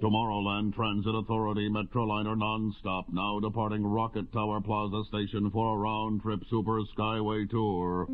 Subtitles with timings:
[0.00, 6.40] Tomorrowland Transit Authority Metroliner nonstop now departing Rocket Tower Plaza Station for a round trip
[6.48, 8.06] Super Skyway tour.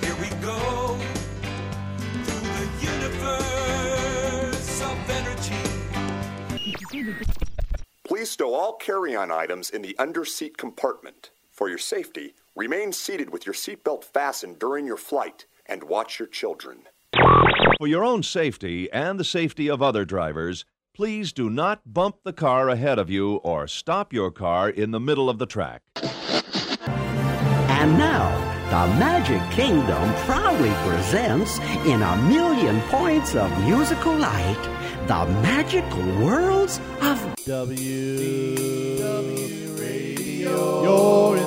[0.00, 0.98] Here we go
[2.24, 5.64] through the universe of energy.
[8.04, 11.30] Please stow all carry-on items in the under-seat compartment.
[11.54, 16.26] For your safety, remain seated with your seatbelt fastened during your flight and watch your
[16.26, 16.82] children.
[17.78, 20.64] For your own safety and the safety of other drivers,
[20.94, 24.98] please do not bump the car ahead of you or stop your car in the
[24.98, 25.82] middle of the track.
[25.94, 28.32] And now,
[28.70, 34.58] the Magic Kingdom proudly presents, in a million points of musical light,
[35.06, 41.43] the magical worlds of W W Radio, your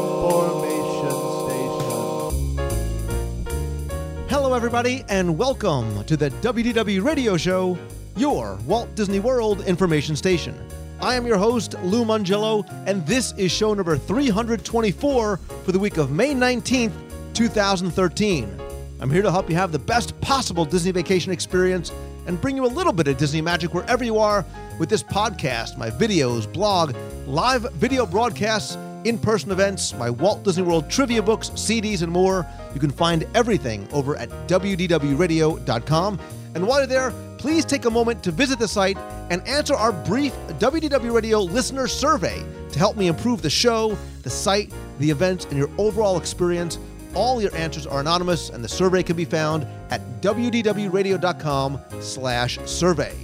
[4.48, 7.78] Hello, everybody, and welcome to the WDW Radio Show,
[8.16, 10.58] your Walt Disney World information station.
[11.02, 15.98] I am your host, Lou Mongello, and this is show number 324 for the week
[15.98, 16.94] of May 19th,
[17.34, 18.58] 2013.
[19.02, 21.92] I'm here to help you have the best possible Disney vacation experience
[22.26, 24.46] and bring you a little bit of Disney magic wherever you are
[24.80, 30.64] with this podcast, my videos, blog, live video broadcasts, in person events, my Walt Disney
[30.64, 32.46] World trivia books, CDs, and more.
[32.74, 36.20] You can find everything over at WDWRadio.com.
[36.56, 38.98] And while you're there, please take a moment to visit the site
[39.30, 44.30] and answer our brief WDW Radio listener survey to help me improve the show, the
[44.30, 46.80] site, the events, and your overall experience.
[47.14, 53.16] All your answers are anonymous, and the survey can be found at wdwradio.com slash survey.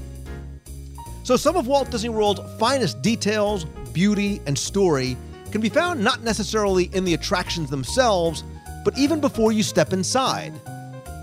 [1.24, 5.18] So some of Walt Disney World's finest details, beauty, and story
[5.54, 8.44] can be found not necessarily in the attractions themselves,
[8.84, 10.52] but even before you step inside.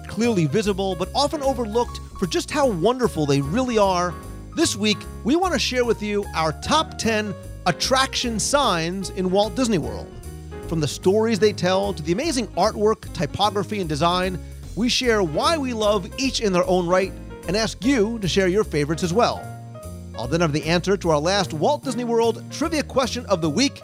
[0.06, 4.14] Clearly visible, but often overlooked for just how wonderful they really are,
[4.54, 7.34] this week we want to share with you our top 10
[7.66, 10.06] attraction signs in Walt Disney World.
[10.68, 14.38] From the stories they tell to the amazing artwork, typography, and design,
[14.76, 17.12] we share why we love each in their own right
[17.48, 19.44] and ask you to share your favorites as well.
[20.16, 23.50] I'll then have the answer to our last Walt Disney World trivia question of the
[23.50, 23.82] week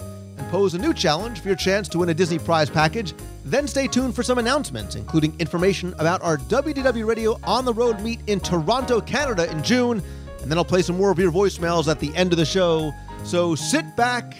[0.50, 3.14] pose a new challenge for your chance to win a Disney prize package.
[3.44, 8.00] Then stay tuned for some announcements, including information about our WDW Radio on the road
[8.00, 10.02] meet in Toronto, Canada in June.
[10.42, 12.92] And then I'll play some more of your voicemails at the end of the show.
[13.24, 14.36] So sit back,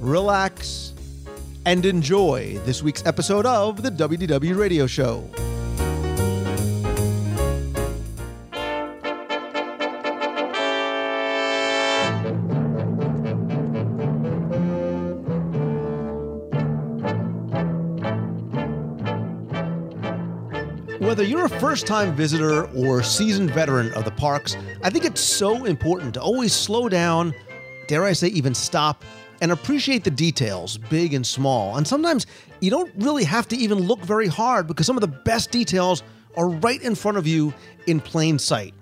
[0.00, 0.92] relax,
[1.66, 5.28] and enjoy this week's episode of the WDW Radio Show.
[21.44, 25.64] You're a first time visitor or seasoned veteran of the parks, I think it's so
[25.64, 27.34] important to always slow down,
[27.86, 29.04] dare I say, even stop,
[29.42, 31.76] and appreciate the details, big and small.
[31.76, 32.26] And sometimes
[32.60, 36.02] you don't really have to even look very hard because some of the best details
[36.36, 37.52] are right in front of you
[37.86, 38.72] in plain sight.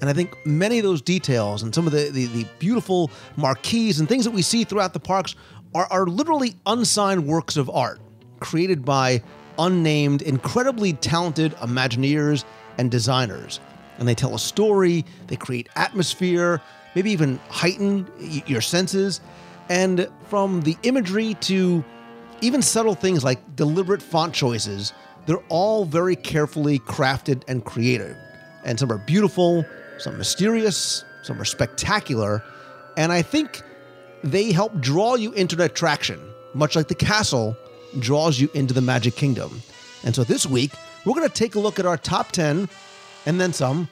[0.00, 4.00] And I think many of those details and some of the, the, the beautiful marquees
[4.00, 5.34] and things that we see throughout the parks
[5.74, 8.00] are, are literally unsigned works of art
[8.40, 9.22] created by
[9.58, 12.44] unnamed, incredibly talented Imagineers
[12.78, 13.60] and designers.
[13.98, 16.60] And they tell a story, they create atmosphere,
[16.94, 18.06] maybe even heighten
[18.46, 19.20] your senses.
[19.68, 21.84] And from the imagery to
[22.40, 24.92] even subtle things like deliberate font choices,
[25.26, 28.16] they're all very carefully crafted and created.
[28.64, 29.64] And some are beautiful,
[29.98, 32.42] some mysterious, some are spectacular.
[32.96, 33.62] And I think
[34.22, 36.20] they help draw you into an attraction,
[36.54, 37.56] much like the castle
[37.98, 39.62] draws you into the Magic Kingdom.
[40.04, 40.72] And so this week,
[41.04, 42.68] we're going to take a look at our top 10
[43.26, 43.88] and then some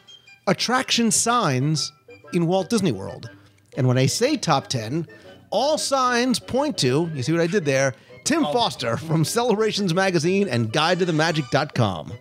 [0.47, 1.93] attraction signs
[2.33, 3.31] in Walt Disney World.
[3.77, 5.07] And when I say top 10,
[5.51, 7.95] all signs point to, you see what I did there,
[8.25, 8.53] Tim oh.
[8.53, 12.13] Foster from Celebrations Magazine and Guide to the Magic.com.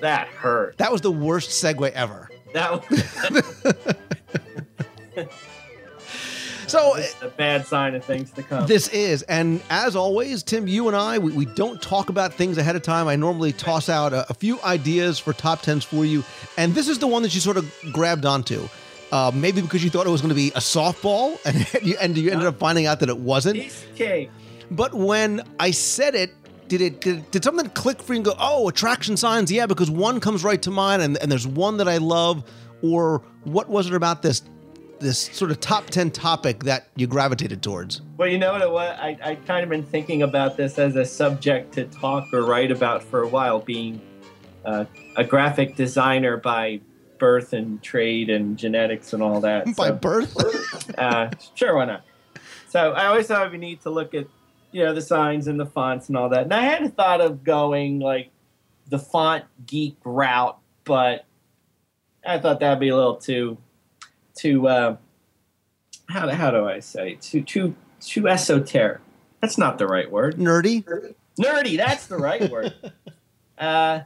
[0.00, 0.78] That hurt.
[0.78, 2.30] That was the worst segue ever.
[2.52, 3.04] That was
[6.66, 8.66] So a bad sign of things to come.
[8.66, 12.58] This is, and as always, Tim, you and I, we, we don't talk about things
[12.58, 13.06] ahead of time.
[13.06, 16.24] I normally toss out a, a few ideas for top tens for you,
[16.56, 18.68] and this is the one that you sort of grabbed onto.
[19.12, 22.18] Uh, maybe because you thought it was going to be a softball, and you, and
[22.18, 23.58] you ended up finding out that it wasn't.
[23.94, 24.28] Okay.
[24.70, 26.32] But when I said it,
[26.66, 29.52] did it did, did something click for you and go, oh, attraction signs?
[29.52, 32.42] Yeah, because one comes right to mind, and, and there's one that I love,
[32.82, 34.42] or what was it about this
[34.98, 38.02] this sort of top ten topic that you gravitated towards?
[38.16, 38.96] Well, you know what it was?
[39.00, 42.70] I, I kind of been thinking about this as a subject to talk or write
[42.70, 44.00] about for a while, being
[44.64, 44.84] uh,
[45.16, 46.80] a graphic designer by
[47.18, 49.64] birth and trade and genetics and all that.
[49.76, 50.94] By So, birth?
[50.98, 52.04] uh, sure, why not?
[52.68, 54.26] So I always thought be neat to look at,
[54.72, 56.42] you know, the signs and the fonts and all that.
[56.42, 58.30] And I hadn't thought of going like
[58.88, 61.24] the font geek route, but
[62.26, 63.56] I thought that'd be a little too,
[64.36, 64.96] too, uh,
[66.08, 69.00] how, how do I say, too, too, too esoteric.
[69.40, 70.36] That's not the right word.
[70.36, 70.84] Nerdy?
[71.40, 72.74] Nerdy, that's the right word.
[73.58, 74.02] Uh,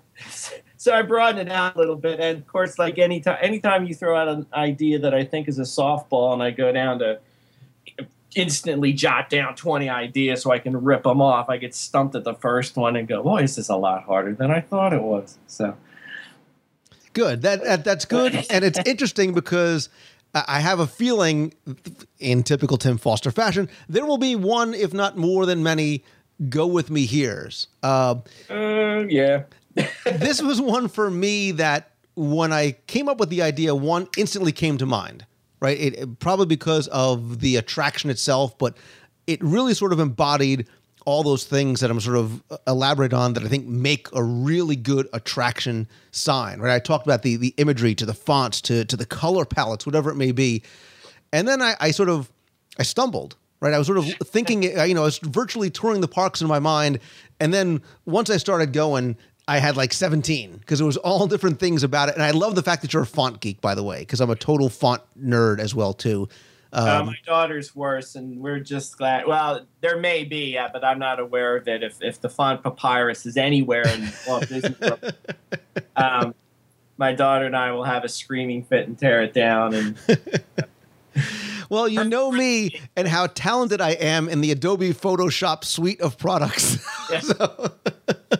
[0.77, 3.97] so I broadened it out a little bit, and of course, like anytime, anytime you
[3.97, 7.19] throw out an idea that I think is a softball, and I go down to
[8.37, 12.23] instantly jot down twenty ideas so I can rip them off, I get stumped at
[12.23, 15.03] the first one and go, "Boy, this is a lot harder than I thought it
[15.03, 15.77] was." So
[17.13, 17.43] Good.
[17.43, 19.89] That, that that's good, and it's interesting because
[20.35, 21.53] I have a feeling,
[22.19, 26.05] in typical Tim Foster fashion, there will be one, if not more than many,
[26.49, 27.67] go with me here's.
[27.83, 28.17] Uh,
[28.49, 29.43] uh, yeah,
[30.05, 34.53] this was one for me that when I came up with the idea, one instantly
[34.53, 35.27] came to mind.
[35.61, 38.77] Right, it, it- probably because of the attraction itself, but
[39.27, 40.67] it really sort of embodied
[41.07, 44.23] all those things that I'm sort of uh, elaborate on that I think make a
[44.23, 46.61] really good attraction sign.
[46.61, 49.87] Right, I talked about the the imagery to the fonts to to the color palettes,
[49.87, 50.63] whatever it may be,
[51.33, 52.31] and then I, I sort of
[52.79, 53.37] I stumbled.
[53.61, 56.41] Right, I was sort of thinking, uh, you know, I was virtually touring the parks
[56.41, 56.99] in my mind,
[57.41, 59.17] and then once I started going,
[59.51, 62.15] I had like 17 because it was all different things about it.
[62.15, 64.31] And I love the fact that you're a font geek, by the way, because I'm
[64.31, 66.29] a total font nerd as well too.
[66.73, 69.27] Uh, Um, my daughter's worse, and we're just glad.
[69.27, 71.83] Well, there may be, yeah, but I'm not aware of it.
[71.83, 75.15] If if the font papyrus is anywhere in Walt Disney World,
[75.97, 76.35] um,
[76.97, 79.75] my daughter and I will have a screaming fit and tear it down.
[79.75, 79.97] And
[81.71, 86.19] well, you know me and how talented I am in the Adobe Photoshop suite of
[86.19, 86.79] products.
[87.23, 87.73] So-
[88.29, 88.37] oh,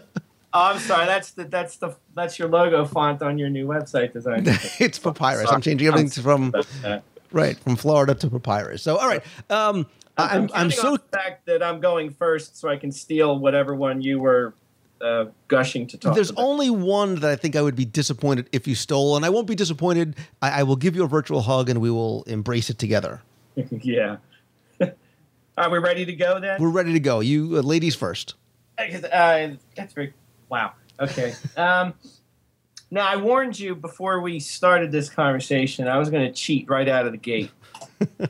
[0.53, 4.45] I'm sorry, that's the that's the that's your logo font on your new website design.
[4.79, 5.51] it's papyrus.
[5.51, 6.53] I'm changing everything from
[6.85, 7.01] Uh,
[7.33, 8.83] right from Florida to papyrus.
[8.83, 9.23] So, all right.
[9.49, 9.87] Um,
[10.17, 14.03] I'm I'm counting so fact that I'm going first, so I can steal whatever one
[14.03, 14.55] you were
[15.01, 16.45] uh, gushing to talk There's about.
[16.45, 19.47] only one that I think I would be disappointed if you stole, and I won't
[19.47, 20.17] be disappointed.
[20.43, 23.23] I, I will give you a virtual hug, and we will embrace it together.
[23.71, 24.17] yeah.
[25.57, 26.61] Are we ready to go then?
[26.61, 27.21] We're ready to go.
[27.21, 28.35] You uh, ladies first.
[28.79, 30.13] Uh, that's very
[30.49, 30.73] wow.
[30.99, 31.35] Okay.
[31.57, 31.95] Um,
[32.91, 35.87] now I warned you before we started this conversation.
[35.89, 37.51] I was going to cheat right out of the gate,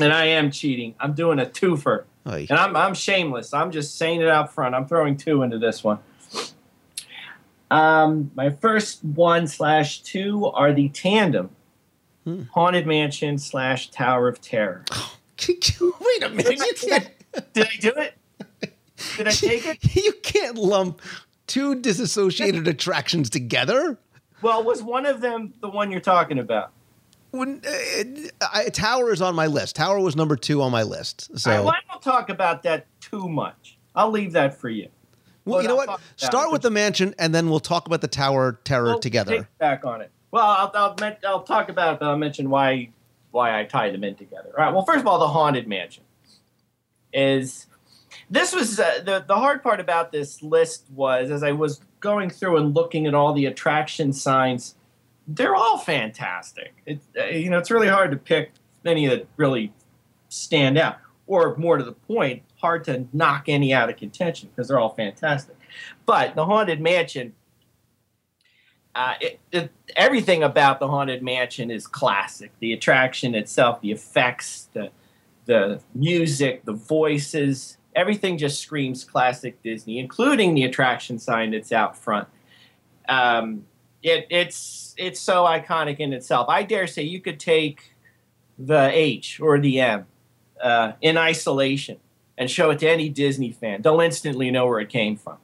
[0.00, 0.94] and I am cheating.
[1.00, 2.46] I'm doing a twofer, Oy.
[2.48, 3.52] and I'm I'm shameless.
[3.52, 4.74] I'm just saying it out front.
[4.74, 5.98] I'm throwing two into this one.
[7.70, 11.50] Um, my first one slash two are the tandem
[12.52, 14.84] haunted mansion slash Tower of Terror.
[15.48, 16.58] Wait a minute.
[16.58, 17.10] You can't.
[17.52, 18.14] Did I do it?
[19.16, 19.78] Did I take it?
[20.04, 21.00] You can't lump
[21.50, 23.98] two disassociated attractions together.
[24.40, 26.70] Well, was one of them the one you're talking about?
[27.32, 29.76] When, uh, I, Tower is on my list.
[29.76, 31.38] Tower was number two on my list.
[31.38, 33.76] So, right, well, I don't talk about that too much.
[33.94, 34.88] I'll leave that for you.
[35.44, 36.00] well, you know I'll what?
[36.16, 39.36] Start with the mansion, and then we'll talk about the Tower Terror Well, together.
[39.38, 40.10] Take back on it.
[40.30, 42.90] Well, I'll I'll, I'll talk about it, but I'll mention why
[43.32, 44.50] why I tie them in together.
[44.56, 44.72] All right.
[44.72, 46.04] Well, first of all, the haunted mansion
[47.12, 47.66] is
[48.30, 52.30] this was uh, the the hard part about this list was as I was going
[52.30, 54.76] through and looking at all the attraction signs,
[55.26, 56.74] they're all fantastic.
[56.86, 58.52] It, uh, you know, it's really hard to pick
[58.84, 59.72] any that really
[60.28, 64.68] stand out, or more to the point, hard to knock any out of contention because
[64.68, 65.56] they're all fantastic.
[66.06, 67.34] But the haunted mansion
[68.94, 72.52] uh, it, it, everything about the haunted mansion is classic.
[72.58, 74.90] The attraction itself, the effects, the
[75.46, 81.96] the music, the voices, everything just screams classic Disney, including the attraction sign that's out
[81.96, 82.28] front.
[83.08, 83.64] Um,
[84.02, 86.48] it, it's it's so iconic in itself.
[86.48, 87.94] I dare say you could take
[88.58, 90.06] the H or the M
[90.62, 91.98] uh, in isolation
[92.38, 93.82] and show it to any Disney fan.
[93.82, 95.38] They'll instantly know where it came from.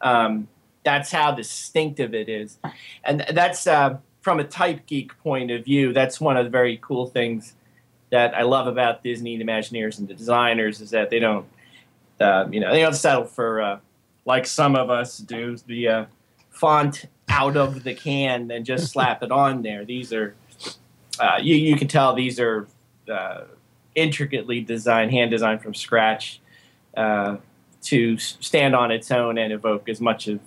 [0.00, 0.48] Um,
[0.84, 2.58] that's how distinctive it is,
[3.04, 5.92] and that's uh, from a type geek point of view.
[5.92, 7.54] That's one of the very cool things
[8.10, 11.46] that I love about Disney, the Imagineers, and the designers is that they don't,
[12.20, 13.78] uh, you know, they don't settle for uh,
[14.24, 16.04] like some of us do the uh,
[16.50, 19.84] font out of the can and just slap it on there.
[19.84, 20.34] These are,
[21.18, 22.66] uh, you you can tell these are
[23.10, 23.42] uh,
[23.94, 26.40] intricately designed, hand designed from scratch.
[26.96, 27.36] Uh,
[27.82, 30.40] to stand on its own and evoke as much of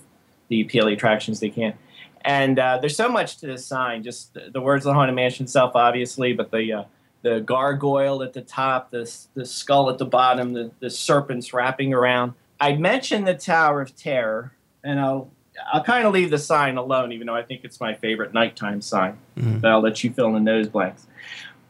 [0.47, 1.73] the appeal attractions they can.
[2.21, 5.15] And uh, there's so much to this sign, just the, the words of the Haunted
[5.15, 6.83] Mansion itself, obviously, but the uh,
[7.25, 11.91] the gargoyle at the top, the the skull at the bottom, the the serpents wrapping
[11.91, 12.33] around.
[12.59, 14.53] I mentioned the Tower of Terror,
[14.83, 15.31] and I'll
[15.73, 18.79] I'll kind of leave the sign alone, even though I think it's my favorite nighttime
[18.79, 19.17] sign.
[19.59, 21.07] But I'll let you fill in the nose blanks.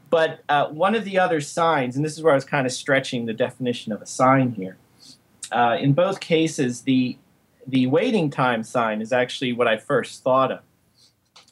[0.09, 2.74] But uh, one of the other signs, and this is where I was kind of
[2.74, 4.75] stretching the definition of a sign here.
[5.53, 7.17] Uh, in both cases, the
[7.65, 10.59] the waiting time sign is actually what I first thought of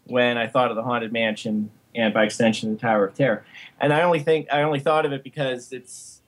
[0.07, 3.45] when I thought of the haunted mansion and by extension the Tower of Terror.
[3.79, 6.21] And I only think I only thought of it because it's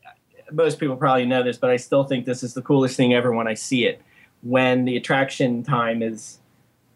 [0.51, 3.31] most people probably know this, but I still think this is the coolest thing ever
[3.31, 4.01] when I see it.
[4.41, 6.39] When the attraction time is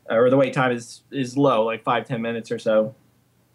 [0.10, 2.96] or the wait time is is low, like five ten minutes or so.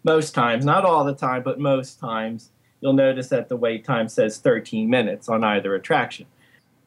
[0.03, 4.07] Most times, not all the time, but most times, you'll notice that the wait time
[4.07, 6.27] says 13 minutes on either attraction.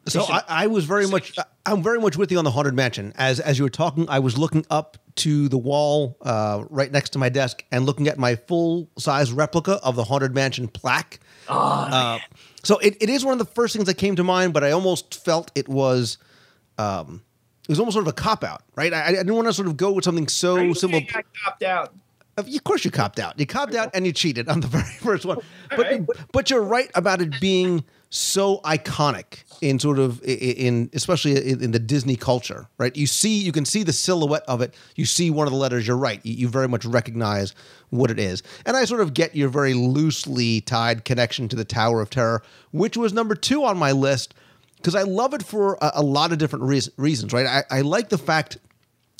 [0.06, 3.12] So I, I was very much, I'm very much with you on the haunted mansion.
[3.16, 7.10] As as you were talking, I was looking up to the wall uh, right next
[7.10, 11.20] to my desk and looking at my full size replica of the haunted mansion plaque.
[11.48, 12.18] Uh,
[12.62, 14.70] so it, it is one of the first things that came to mind, but I
[14.70, 16.18] almost felt it was,
[16.78, 17.22] um,
[17.64, 18.92] it was almost sort of a cop out, right?
[18.92, 21.00] I, I didn't want to sort of go with something so simple.
[21.14, 21.94] I copped out.
[22.36, 23.38] Of of course, you copped out.
[23.40, 25.38] You copped out and you cheated on the very first one.
[25.70, 26.06] But right.
[26.32, 31.78] but you're right about it being so iconic in sort of in especially in, the
[31.78, 32.96] Disney culture, right?
[32.96, 34.74] You see, you can see the silhouette of it.
[34.96, 35.86] You see one of the letters.
[35.86, 36.24] You're right.
[36.24, 37.54] You, very much recognize
[37.90, 38.42] what it is.
[38.64, 42.42] And I sort of get your very loosely tied connection to the Tower of Terror,
[42.72, 44.34] which was number two on my list
[44.76, 47.46] because I love it for a, a lot of different reas- reasons, right?
[47.46, 48.58] I, I like the fact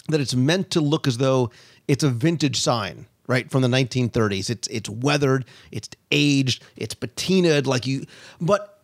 [0.09, 1.50] that it's meant to look as though
[1.88, 4.49] it's a vintage sign, right, from the 1930s.
[4.50, 8.07] It's it's weathered, it's aged, it's patinaed like you
[8.40, 8.77] but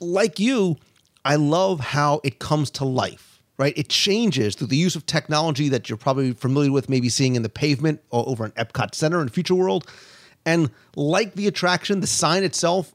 [0.00, 0.76] like you,
[1.24, 3.76] I love how it comes to life, right?
[3.76, 7.42] It changes through the use of technology that you're probably familiar with, maybe seeing in
[7.42, 9.86] the pavement or over in Epcot Center in Future World.
[10.46, 12.92] And like the attraction, the sign itself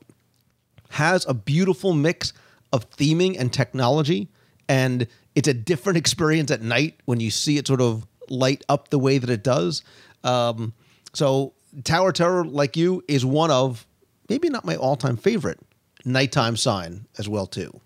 [0.90, 2.34] has a beautiful mix
[2.74, 4.30] of theming and technology.
[4.68, 8.90] And it's a different experience at night when you see it sort of light up
[8.90, 9.84] the way that it does.
[10.24, 10.74] Um,
[11.14, 13.86] so, Tower Terror, like you, is one of
[14.30, 15.60] maybe not my all time favorite
[16.06, 17.82] nighttime sign as well, too.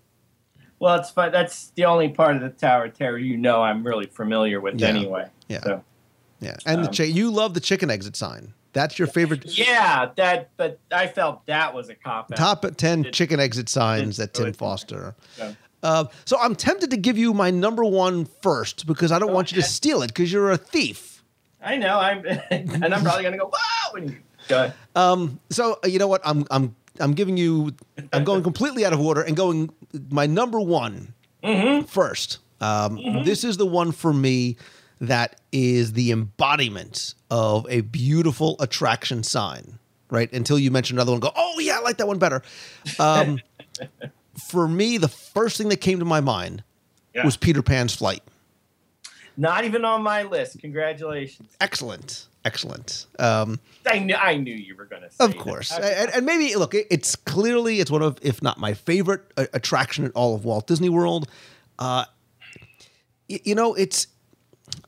[0.78, 1.32] Well, it's fun.
[1.32, 4.80] That's the only part of the Tower of Terror you know I'm really familiar with
[4.80, 4.88] Yeah.
[4.88, 5.26] anyway.
[5.48, 5.60] Yeah.
[5.62, 5.84] So,
[6.40, 6.56] Yeah.
[6.64, 8.54] And the Um, chi- you love the chicken exit sign.
[8.72, 10.48] That's your favorite yeah, that.
[10.56, 12.38] But I felt that was a cop out.
[12.38, 15.14] top 10 Did- chicken exit signs that Tim Foster.
[15.36, 19.32] So, Uh, so I'm tempted to give you my number one first because I don't
[19.32, 21.22] want you to steal it because you're a thief.
[21.62, 21.98] I know.
[21.98, 24.16] I'm, and I'm probably gonna go wow when you
[24.48, 24.56] go.
[24.64, 24.74] ahead.
[24.94, 26.20] Um, so uh, you know what?
[26.24, 27.72] I'm I'm I'm giving you.
[28.12, 29.70] I'm going completely out of order and going
[30.10, 31.14] my number one
[31.86, 32.38] first.
[32.60, 34.56] Um, This is the one for me
[35.00, 39.78] that is the embodiment of a beautiful attraction sign.
[40.10, 41.30] Right until you mention another one, go.
[41.36, 42.42] Oh yeah, I like that one better.
[42.98, 43.38] Um,
[44.50, 46.64] for me, the first thing that came to my mind
[47.14, 47.24] Yeah.
[47.24, 48.22] was Peter Pan's flight.
[49.36, 50.58] Not even on my list.
[50.58, 51.48] Congratulations.
[51.60, 53.06] Excellent, excellent.
[53.18, 54.14] Um, I knew.
[54.14, 55.10] I knew you were gonna.
[55.10, 58.58] Say Of course, I- and, and maybe look, it's clearly it's one of, if not
[58.58, 61.28] my favorite uh, attraction in all of Walt Disney World.
[61.78, 62.04] Uh,
[63.28, 64.06] y- you know, it's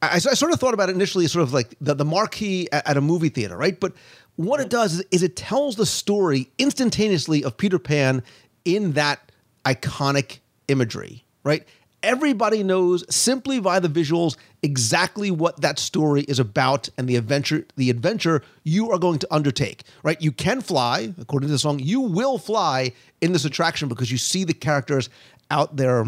[0.01, 2.89] I, I sort of thought about it initially, sort of like the, the marquee at,
[2.89, 3.79] at a movie theater, right?
[3.79, 3.93] But
[4.37, 8.23] what it does is, is it tells the story instantaneously of Peter Pan
[8.65, 9.31] in that
[9.65, 11.67] iconic imagery, right?
[12.03, 17.67] Everybody knows simply by the visuals exactly what that story is about and the adventure
[17.77, 20.21] the adventure you are going to undertake, right?
[20.21, 24.19] You can fly, according to the song, you will fly in this attraction because you
[24.19, 25.09] see the characters
[25.51, 26.07] out there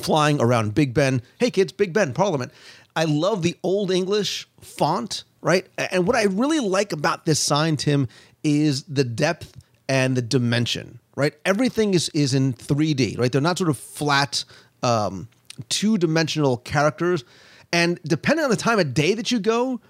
[0.00, 1.22] flying around Big Ben.
[1.38, 2.52] Hey kids, Big Ben, Parliament.
[2.94, 5.66] I love the old English font, right?
[5.78, 8.06] And what I really like about this sign, Tim,
[8.44, 9.56] is the depth
[9.88, 11.34] and the dimension, right?
[11.44, 13.32] Everything is is in 3D, right?
[13.32, 14.44] They're not sort of flat,
[14.82, 15.28] um,
[15.68, 17.24] two-dimensional characters.
[17.72, 19.80] And depending on the time of day that you go,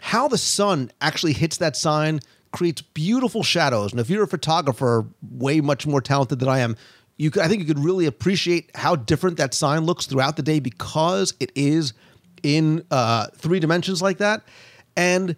[0.00, 2.20] how the sun actually hits that sign
[2.52, 3.90] creates beautiful shadows.
[3.90, 6.76] And if you're a photographer, way much more talented than I am,
[7.16, 10.42] you could, I think you could really appreciate how different that sign looks throughout the
[10.42, 11.92] day because it is
[12.42, 14.42] in uh, three dimensions like that.
[14.96, 15.36] And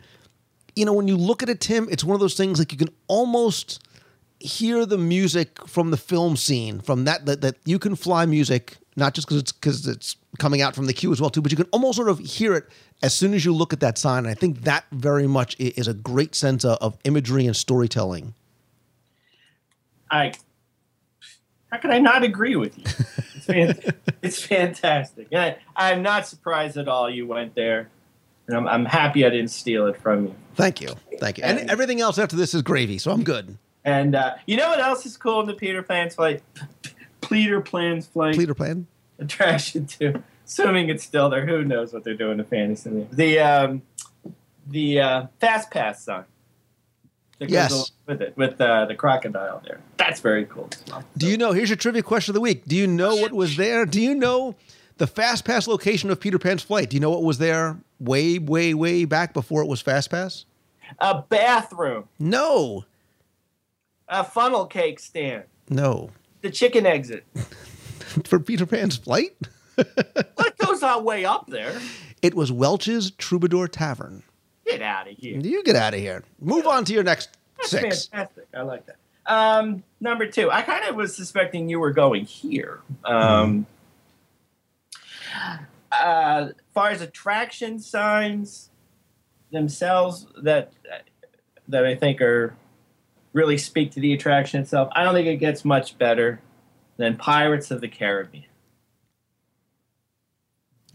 [0.77, 2.79] you know, when you look at it, Tim, it's one of those things like you
[2.79, 3.83] can almost
[4.39, 8.77] hear the music from the film scene, from that that, that you can fly music,
[8.95, 11.51] not just because it's because it's coming out from the queue as well too, but
[11.51, 12.65] you can almost sort of hear it
[13.03, 14.19] as soon as you look at that sign.
[14.21, 18.35] And I think that very much is a great sense of, imagery and storytelling.
[20.11, 20.33] I.
[21.73, 22.85] How can I not agree with you?
[23.35, 25.29] It's, fan- it's fantastic.
[25.35, 27.89] I, I'm not surprised at all you went there.
[28.47, 30.35] And I'm, I'm happy I didn't steal it from you.
[30.55, 30.91] Thank you.
[31.19, 31.45] Thank you.
[31.45, 33.59] And And- everything else after this is gravy, so I'm good.
[33.85, 36.43] And uh, you know what else is cool in the Peter Pan's flight?
[37.21, 38.87] Peter plans flight Peter Pan.
[39.19, 40.23] Attraction too.
[40.47, 43.09] Assuming it's still there, who knows what they're doing to Fantasyland?
[43.13, 43.83] The um,
[44.69, 46.25] the uh, Fast Pass sign.
[47.39, 47.73] that goes Yes.
[47.73, 49.81] along with it, with uh, the crocodile there.
[49.97, 50.71] That's very cool.
[50.91, 51.05] well.
[51.17, 51.53] Do you know?
[51.53, 52.65] Here's your trivia question of the week.
[52.67, 53.85] Do you know what was there?
[53.87, 54.55] Do you know
[54.99, 56.91] the Fast Pass location of Peter Pan's flight?
[56.91, 60.45] Do you know what was there way, way, way back before it was Fast Pass?
[61.01, 62.85] A bathroom, No,
[64.09, 66.11] a funnel cake stand, no.
[66.43, 67.25] the chicken exit.
[68.25, 69.37] For Peter Pan's flight,
[69.75, 71.79] What goes our way up there?
[72.23, 74.23] it was Welch's Troubadour Tavern.
[74.67, 75.39] Get out of here.
[75.39, 76.25] You get out of here.
[76.41, 78.07] Move on to your next That's six.
[78.07, 78.47] fantastic.
[78.55, 78.97] I like that.
[79.27, 82.81] Um, number two, I kind of was suspecting you were going here.
[83.05, 83.67] Um,
[85.93, 88.71] uh, far as attraction signs
[89.53, 90.73] themselves, that
[91.69, 92.55] that I think are
[93.33, 94.89] really speak to the attraction itself.
[94.93, 96.41] I don't think it gets much better
[96.97, 98.45] than Pirates of the Caribbean.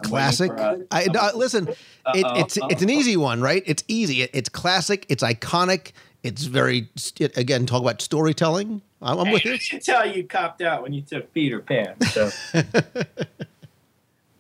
[0.03, 0.51] I'm Classic.
[0.51, 1.67] for, uh, uh, listen.
[1.67, 1.77] It,
[2.15, 3.61] it's it's an easy one, right?
[3.65, 4.23] It's easy.
[4.23, 5.05] It, it's classic.
[5.09, 5.91] It's iconic.
[6.23, 6.89] It's very
[7.19, 8.81] it, again talk about storytelling.
[9.01, 9.53] I'm, I'm with you.
[9.53, 11.99] I can tell you copped out when you took Peter Pan.
[12.01, 12.31] So,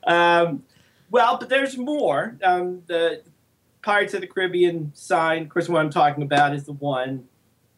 [0.07, 0.63] um,
[1.09, 2.37] well, but there's more.
[2.43, 3.21] Um, the
[3.83, 7.27] Pirates of the Caribbean sign, of course, what I'm talking about is the one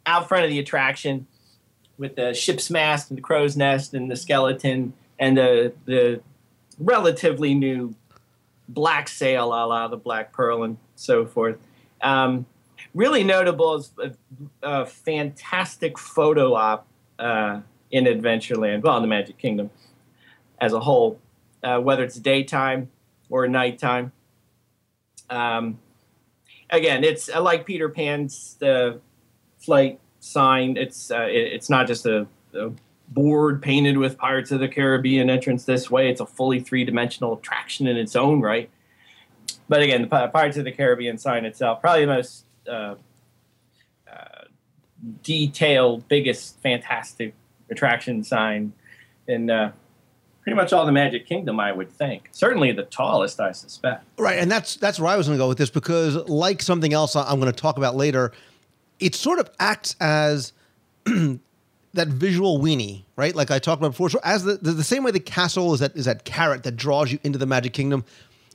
[0.06, 1.28] out front of the attraction
[1.98, 6.22] with the ship's mast and the crow's nest and the skeleton and the the
[6.80, 7.96] relatively new
[8.68, 11.58] black sail, a la the Black Pearl, and so forth.
[12.02, 12.46] Um,
[12.94, 14.12] really notable is a,
[14.62, 16.88] a fantastic photo op
[17.20, 19.70] uh, in Adventureland, well, in the Magic Kingdom
[20.60, 21.20] as a whole,
[21.64, 22.90] uh, whether it's daytime
[23.30, 24.12] or nighttime.
[25.30, 25.80] Um,
[26.70, 28.98] again, it's uh, like Peter Pan's uh,
[29.60, 30.78] flight sign.
[30.78, 32.72] It's uh, it, it's not just a, a
[33.10, 36.10] board painted with Pirates of the Caribbean entrance this way.
[36.10, 38.70] It's a fully three dimensional attraction in its own right.
[39.70, 42.96] But again, the Pirates of the Caribbean sign itself, probably the most uh,
[44.12, 44.46] uh,
[45.22, 47.34] detailed, biggest, fantastic
[47.70, 48.74] attraction sign
[49.28, 49.72] in uh,
[50.42, 52.30] pretty much all the Magic Kingdom, I would think.
[52.32, 54.06] Certainly the tallest, I suspect.
[54.18, 56.94] Right, and that's that's where I was going to go with this because, like something
[56.94, 58.32] else I'm going to talk about later,
[59.00, 60.54] it sort of acts as
[61.06, 63.36] that visual weenie, right?
[63.36, 64.10] Like I talked about before.
[64.10, 66.76] So as the, the the same way the castle is that is that carrot that
[66.76, 68.04] draws you into the Magic Kingdom,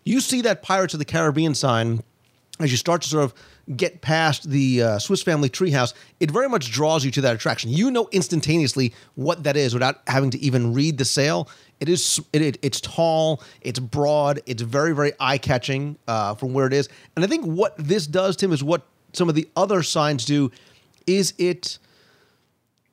[0.05, 2.03] you see that Pirates of the Caribbean sign
[2.61, 3.35] as you start to sort of
[3.77, 7.71] get past the uh, Swiss Family Treehouse, it very much draws you to that attraction.
[7.71, 11.49] You know instantaneously what that is without having to even read the sale.
[11.79, 16.53] It is it, it- it's tall, it's broad, it's very very eye catching uh, from
[16.53, 16.89] where it is.
[17.15, 18.83] And I think what this does, Tim, is what
[19.19, 20.51] some of the other signs do.
[21.07, 21.79] Is it?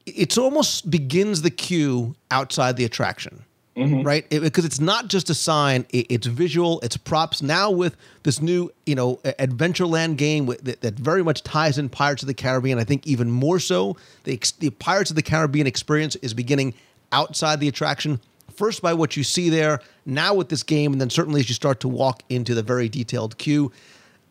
[0.05, 4.01] It almost begins the queue outside the attraction mm-hmm.
[4.03, 4.25] right?
[4.29, 7.41] It- because it's not just a sign; it, it's visual, it's props.
[7.41, 11.89] Now with this new, you know, Adventureland game with, that, that very much ties in
[11.89, 12.79] Pirates of the Caribbean.
[12.79, 16.73] I think even more so, the, the Pirates of the Caribbean experience is beginning
[17.11, 18.19] outside the attraction.
[18.55, 21.55] First by what you see there, now with this game, and then certainly as you
[21.55, 23.71] start to walk into the very detailed queue,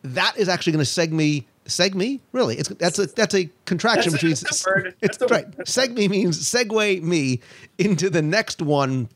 [0.02, 1.70] that is actually going to seg me.
[1.70, 2.56] Seg me, really?
[2.56, 4.74] It's that's a that's a contraction That's between.
[4.74, 4.94] a word.
[5.00, 5.46] It's That's right.
[5.46, 5.66] word.
[5.66, 7.40] Seg me means segue me
[7.78, 9.08] into the next one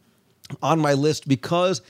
[0.63, 1.83] on my list because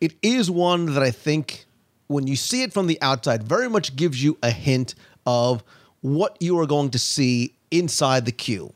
[0.00, 1.66] it is one that I think
[2.06, 4.94] when you see it from the outside very much gives you a hint
[5.26, 5.62] of
[6.00, 8.72] what you are going to see inside the queue.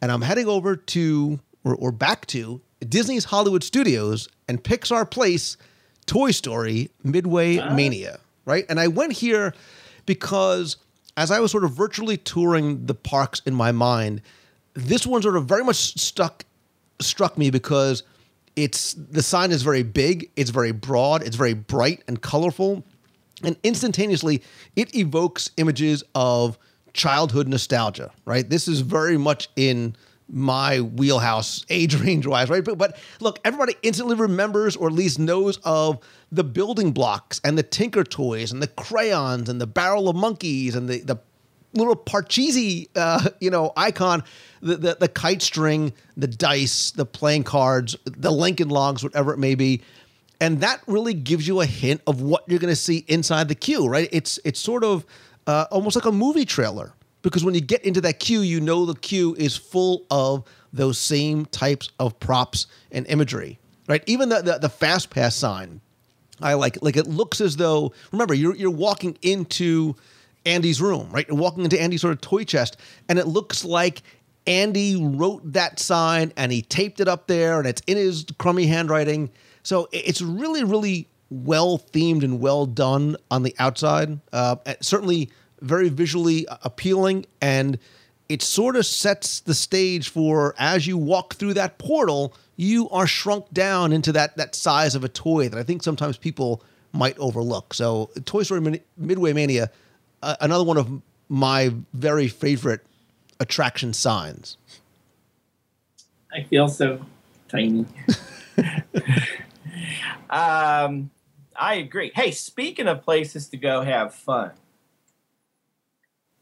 [0.00, 5.56] And I'm heading over to or, or back to Disney's Hollywood Studios and Pixar Place
[6.06, 7.74] Toy Story Midway ah.
[7.74, 8.64] Mania, right?
[8.68, 9.52] And I went here
[10.10, 10.76] because
[11.16, 14.22] as I was sort of virtually touring the parks in my mind,
[14.74, 16.44] this one sort of very much stuck
[17.00, 18.02] struck me because
[18.56, 22.84] it's the sign is very big, it's very broad, it's very bright and colorful,
[23.44, 24.42] and instantaneously
[24.74, 26.58] it evokes images of
[26.92, 28.10] childhood nostalgia.
[28.24, 29.94] Right, this is very much in
[30.32, 32.64] my wheelhouse age range wise right?
[32.64, 35.98] But, but look everybody instantly remembers or at least knows of
[36.32, 40.74] the building blocks and the tinker toys and the crayons and the barrel of monkeys
[40.74, 41.18] and the, the
[41.72, 44.22] little Parcheesi, uh, you know, icon,
[44.60, 49.38] the, the the kite string, the dice, the playing cards, the Lincoln logs, whatever it
[49.38, 49.82] may be,
[50.40, 53.54] and that really gives you a hint of what you're going to see inside the
[53.54, 54.08] queue, right?
[54.12, 55.04] It's it's sort of
[55.46, 58.86] uh, almost like a movie trailer because when you get into that queue, you know
[58.86, 64.02] the queue is full of those same types of props and imagery, right?
[64.06, 65.80] Even the the, the fast pass sign
[66.42, 69.94] I like like it looks as though remember you're you're walking into
[70.46, 71.26] Andy's room, right?
[71.28, 72.76] You're walking into Andy's sort of toy chest,
[73.08, 74.02] and it looks like
[74.46, 78.66] Andy wrote that sign and he taped it up there, and it's in his crummy
[78.66, 79.30] handwriting.
[79.62, 84.18] So it's really, really well themed and well done on the outside.
[84.32, 87.78] Uh, certainly very visually appealing, and
[88.28, 93.06] it sort of sets the stage for as you walk through that portal, you are
[93.06, 97.18] shrunk down into that that size of a toy that I think sometimes people might
[97.18, 97.74] overlook.
[97.74, 99.70] So, Toy Story Min- Midway Mania,
[100.22, 102.80] uh, another one of my very favorite
[103.38, 104.56] attraction signs.
[106.32, 107.00] I feel so
[107.48, 107.86] tiny.
[110.30, 111.10] um,
[111.56, 112.12] I agree.
[112.14, 114.52] Hey, speaking of places to go have fun,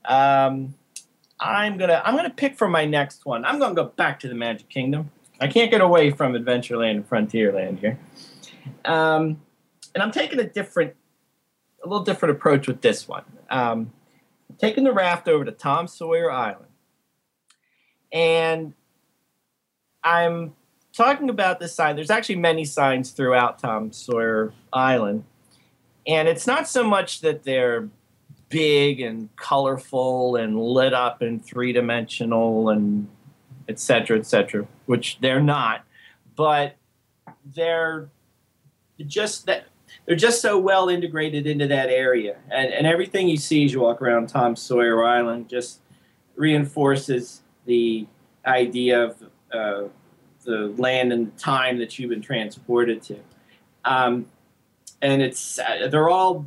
[0.09, 0.75] um,
[1.39, 3.45] I'm gonna I'm gonna pick for my next one.
[3.45, 5.11] I'm gonna go back to the Magic Kingdom.
[5.41, 7.99] I can't get away from Adventureland and Frontierland here,
[8.85, 9.41] um,
[9.95, 10.95] and I'm taking a different,
[11.85, 13.23] a little different approach with this one.
[13.51, 13.93] Um,
[14.59, 16.73] taking the raft over to Tom Sawyer Island,
[18.11, 18.73] and
[20.03, 20.55] I'm
[20.93, 21.95] talking about this sign.
[21.95, 25.23] There's actually many signs throughout Tom Sawyer Island,
[26.07, 27.91] and it's not so much that they're
[28.49, 33.09] big and colorful and lit up and three dimensional and
[33.69, 35.85] et cetera, et cetera, which they're not,
[36.37, 36.77] but
[37.55, 38.09] they're
[39.07, 39.65] just that
[40.07, 43.81] they're just so well integrated into that area, and and everything you see as you
[43.81, 45.81] walk around Tom Sawyer Island just
[46.37, 48.07] reinforces the
[48.47, 49.83] idea of uh,
[50.45, 53.19] the land and the time that you've been transported to.
[53.85, 54.27] Um,
[55.03, 56.47] and it's uh, they're all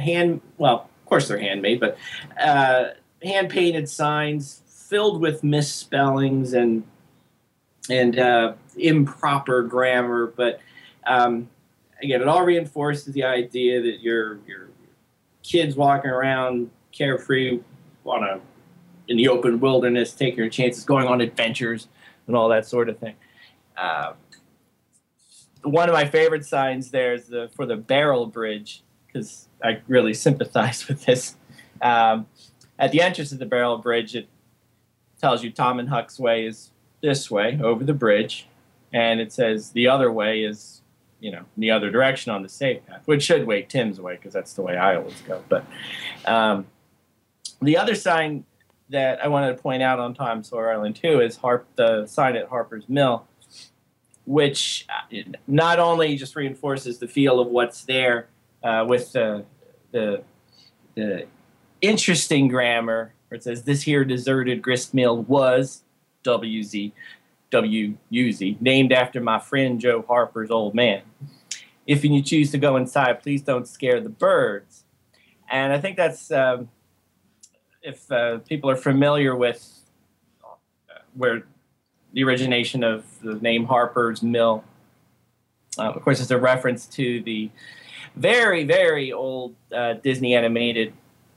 [0.00, 1.96] hand well, of course they're handmade, but
[2.40, 2.90] uh,
[3.22, 6.84] hand painted signs filled with misspellings and
[7.88, 10.26] and uh, improper grammar.
[10.26, 10.60] But
[11.06, 11.48] um,
[12.02, 14.68] again, it all reinforces the idea that your your
[15.42, 17.60] kids walking around carefree
[18.04, 18.40] on a
[19.08, 21.88] in the open wilderness, taking your chances, going on adventures,
[22.26, 23.16] and all that sort of thing.
[23.76, 24.12] Uh,
[25.62, 30.14] one of my favorite signs there is the for the Barrel Bridge because I really
[30.26, 31.36] sympathize with this.
[31.82, 32.26] Um,
[32.78, 34.28] at the entrance of the Barrel Bridge, it
[35.20, 36.70] tells you Tom and Huck's way is
[37.02, 38.46] this way over the bridge,
[38.92, 40.82] and it says the other way is
[41.20, 44.16] you know in the other direction on the safe path, which should way Tim's way
[44.16, 45.42] because that's the way I always go.
[45.48, 45.64] But
[46.26, 46.66] um,
[47.60, 48.44] the other sign
[48.88, 52.36] that I wanted to point out on Tom Sawyer Island too is Harp the sign
[52.36, 53.26] at Harper's Mill,
[54.24, 58.28] which uh, not only just reinforces the feel of what's there
[58.62, 59.44] uh, with the,
[59.92, 60.22] the
[60.94, 61.26] the
[61.80, 65.82] interesting grammar where it says this here deserted grist mill was
[66.24, 66.92] WZ
[67.50, 71.02] WUZ named after my friend Joe Harper's old man.
[71.86, 74.84] If you choose to go inside, please don't scare the birds.
[75.50, 76.68] And I think that's um,
[77.82, 79.80] if uh, people are familiar with
[80.44, 81.44] uh, where
[82.12, 84.64] the origination of the name Harper's Mill.
[85.78, 87.50] Uh, of course, it's a reference to the
[88.16, 90.92] very, very old uh, Disney animated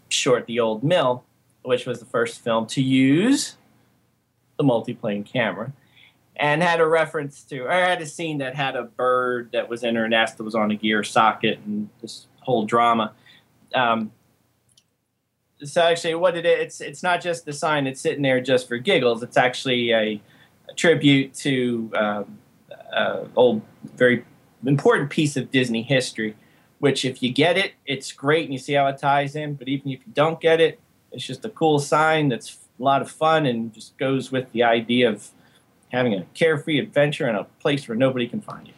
[0.09, 1.23] short, The Old Mill,
[1.63, 3.57] which was the first film to use
[4.57, 5.73] the multiplane camera.
[6.35, 9.83] And had a reference to, or had a scene that had a bird that was
[9.83, 13.13] in her nest that was on a gear socket and this whole drama.
[13.75, 14.11] Um,
[15.63, 18.67] so actually, what it is, it's it's not just the sign that's sitting there just
[18.67, 19.21] for giggles.
[19.21, 20.21] It's actually a,
[20.69, 22.39] a tribute to um,
[22.91, 23.61] uh, old,
[23.95, 24.25] very
[24.65, 26.35] important piece of Disney history.
[26.83, 29.53] Which, if you get it, it's great, and you see how it ties in.
[29.53, 30.81] But even if you don't get it,
[31.13, 34.63] it's just a cool sign that's a lot of fun and just goes with the
[34.63, 35.29] idea of
[35.93, 38.73] having a carefree adventure in a place where nobody can find you.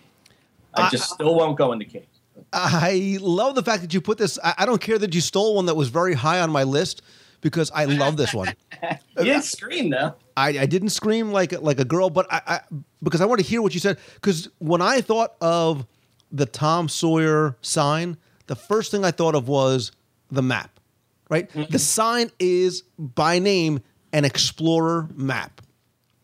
[0.76, 2.06] I just still won't go in the cave.
[2.54, 4.38] I love the fact that you put this.
[4.44, 7.02] I, I don't care that you stole one that was very high on my list
[7.42, 8.54] because I love this one.
[9.18, 10.14] You didn't scream though.
[10.38, 12.60] I, I didn't scream like like a girl, but I, I
[13.02, 13.98] because I want to hear what you said.
[14.14, 15.88] Because when I thought of
[16.36, 18.18] the Tom Sawyer sign,
[18.48, 19.92] the first thing I thought of was
[20.30, 20.80] the map.
[21.28, 23.82] Right, the sign is by name
[24.14, 25.62] an explorer map.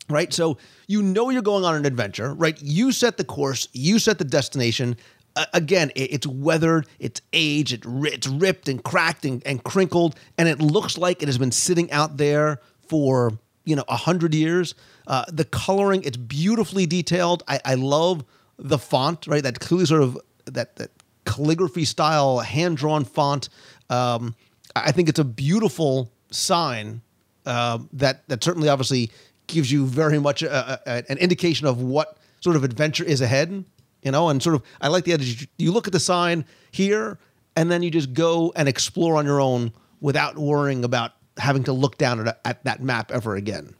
[0.07, 2.33] Right, so you know you're going on an adventure.
[2.35, 4.97] Right, you set the course, you set the destination.
[5.35, 10.15] Uh, again, it, it's weathered, it's aged, it, it's ripped and cracked and, and crinkled,
[10.37, 13.31] and it looks like it has been sitting out there for
[13.63, 14.75] you know a hundred years.
[15.07, 17.41] Uh, the coloring, it's beautifully detailed.
[17.47, 18.23] I, I love
[18.61, 19.43] the font, right?
[19.43, 20.91] That clearly sort of that that
[21.25, 23.49] calligraphy style, hand drawn font.
[23.89, 24.35] Um,
[24.75, 27.01] I think it's a beautiful sign
[27.45, 29.11] uh, that that certainly obviously
[29.47, 33.65] gives you very much a, a, an indication of what sort of adventure is ahead.
[34.03, 35.27] you know, and sort of I like the idea.
[35.27, 37.17] You, you look at the sign here,
[37.55, 41.73] and then you just go and explore on your own without worrying about having to
[41.73, 43.75] look down at, at that map ever again.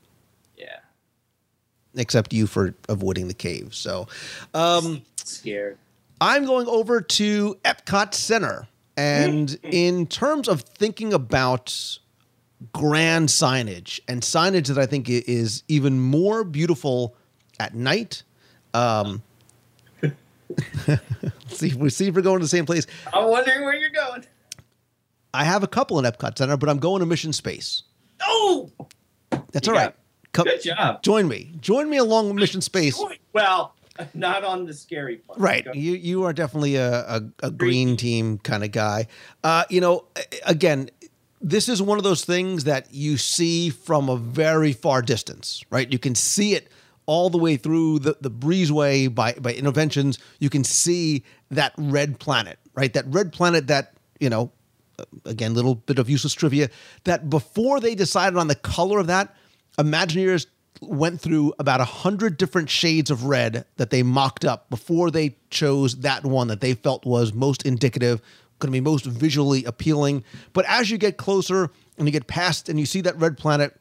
[1.96, 3.76] Except you for avoiding the cave.
[3.76, 4.08] So,
[4.54, 5.78] um, Scared.
[6.22, 8.68] I'm going over to Epcot Center.
[8.96, 11.98] And in terms of thinking about
[12.74, 17.16] grand signage and signage that I think is even more beautiful
[17.60, 18.24] at night,
[18.74, 19.24] um,
[21.48, 22.86] see, we see if we're going to the same place.
[23.12, 24.26] I'm wondering where you're going.
[25.34, 27.84] I have a couple in Epcot Center, but I'm going to Mission Space.
[28.22, 28.70] Oh,
[29.52, 29.96] That's You all right.
[30.34, 31.04] Come, good job.
[31.04, 31.52] join me.
[31.60, 33.02] Join me along Mission Space.
[33.34, 33.76] Well,
[34.14, 35.40] not on the scary part.
[35.40, 35.66] Right.
[35.76, 39.08] You you are definitely a, a, a green team kind of guy.
[39.44, 40.06] Uh, you know,
[40.46, 40.90] again,
[41.42, 45.92] this is one of those things that you see from a very far distance, right?
[45.92, 46.70] You can see it
[47.08, 50.20] all the way through the, the breezeway by, by Innoventions.
[50.40, 52.94] You can see that red planet, right?
[52.94, 54.52] That red planet that, you know,
[55.26, 56.70] again, little bit of useless trivia
[57.06, 59.36] that before they decided on the color of that,
[59.78, 60.48] Imagineers
[60.82, 65.36] went through about a hundred different shades of red that they mocked up before they
[65.50, 68.22] chose that one that they felt was most indicative,
[68.60, 70.24] going to be most visually appealing.
[70.54, 73.80] But as you get closer and you get past and you see that red planet,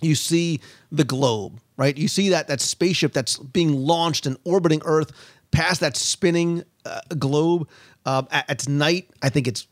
[0.00, 1.96] you see the globe, right?
[1.96, 5.12] You see that that spaceship that's being launched and orbiting Earth
[5.52, 7.68] past that spinning uh, globe.
[8.04, 9.68] Um, at, at night, I think it's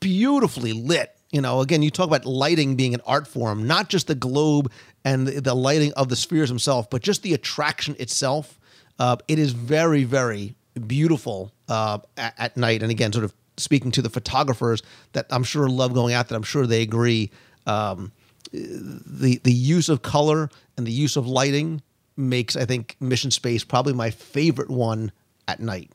[0.00, 1.16] beautifully lit.
[1.32, 4.70] You know, again, you talk about lighting being an art form, not just the globe
[5.04, 8.58] and the, lighting of the spheres themselves, but just the attraction itself.
[8.98, 10.54] Uh, it is very, very
[10.86, 12.82] beautiful uh, at, at night.
[12.82, 16.36] And again, sort of speaking to the photographers that I'm sure love going out there,
[16.36, 17.30] I'm sure they agree.
[17.66, 18.12] Um,
[18.52, 21.82] the the use of color and the use of lighting
[22.16, 25.12] makes I think Mission Space probably my favorite one
[25.46, 25.92] at night.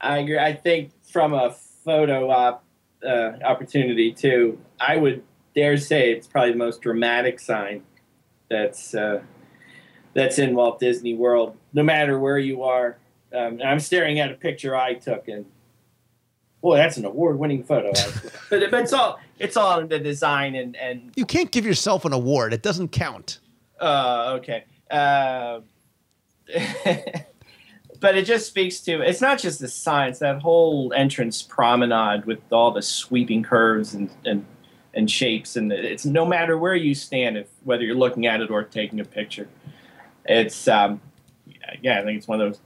[0.00, 0.38] I agree.
[0.38, 1.50] I think from a
[1.84, 2.63] photo op
[3.04, 5.22] uh, opportunity too, I would
[5.54, 7.82] dare say it's probably the most dramatic sign
[8.50, 9.22] that's uh,
[10.14, 11.56] that's in Walt Disney World.
[11.72, 12.98] No matter where you are,
[13.34, 15.44] um, I'm staring at a picture I took, and
[16.60, 17.92] boy, that's an award-winning photo.
[18.50, 22.04] but, but it's all it's all in the design and and You can't give yourself
[22.04, 23.40] an award; it doesn't count.
[23.80, 24.64] uh, okay.
[24.90, 25.60] Uh,
[28.04, 32.38] but it just speaks to it's not just the science that whole entrance promenade with
[32.52, 34.44] all the sweeping curves and and,
[34.92, 38.50] and shapes and it's no matter where you stand if whether you're looking at it
[38.50, 39.48] or taking a picture
[40.26, 41.00] it's um
[41.80, 42.60] yeah i think it's one of those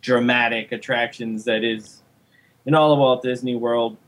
[0.00, 2.00] dramatic attractions that is
[2.64, 3.98] in all of walt disney world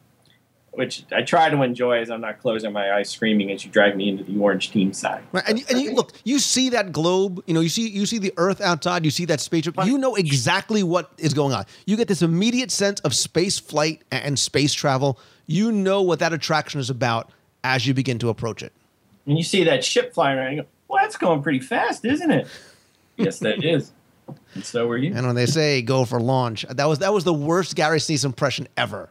[0.73, 3.97] which I try to enjoy as I'm not closing my eyes screaming as you drag
[3.97, 5.23] me into the orange team side.
[5.33, 8.19] Right, and, and you look, you see that globe, you know, you see you see
[8.19, 11.65] the Earth outside, you see that spaceship, you know exactly what is going on.
[11.87, 15.19] You get this immediate sense of space flight and space travel.
[15.47, 17.31] You know what that attraction is about
[17.65, 18.73] as you begin to approach it.
[19.27, 22.31] and you see that ship flying around, you go, well, that's going pretty fast, isn't
[22.31, 22.47] it?
[23.17, 23.93] yes, that is.
[24.55, 25.13] And so were you.
[25.15, 28.25] And when they say go for launch, that was that was the worst Gary Sinise
[28.25, 29.11] impression ever.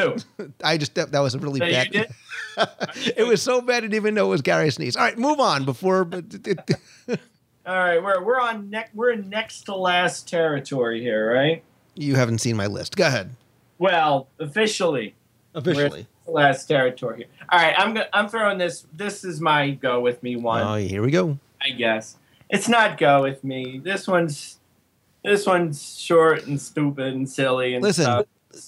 [0.00, 0.16] Who?
[0.64, 1.90] I just that, that was a really So you bad.
[1.90, 2.08] did?
[3.16, 4.96] it was so bad I didn't even know it was Gary Sinise.
[4.96, 6.04] All right, move on before.
[6.04, 7.20] but it- it-
[7.66, 8.90] All right, we're we're on neck.
[8.92, 11.62] We're in next to last territory here, right?
[11.96, 12.96] you haven't seen my list.
[12.96, 13.30] Go ahead.
[13.78, 15.14] Well, officially,
[15.54, 16.06] Officially.
[16.26, 17.26] we're at last territory here.
[17.48, 18.84] All right, I'm go- I'm throwing this.
[18.92, 20.60] This is my go with me one.
[20.62, 21.38] Oh, here we go.
[21.62, 22.16] I guess
[22.50, 23.80] it's not go with me.
[23.82, 24.58] This one's
[25.24, 28.26] this one's short and stupid and silly and Listen, stuff.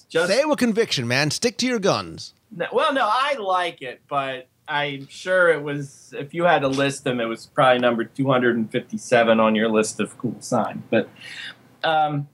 [0.09, 1.31] Just Say it with conviction, man.
[1.31, 2.35] Stick to your guns.
[2.51, 6.15] No, well, no, I like it, but I'm sure it was.
[6.17, 10.17] If you had to list them, it was probably number 257 on your list of
[10.19, 10.83] cool signs.
[10.91, 11.09] But
[11.85, 12.29] um,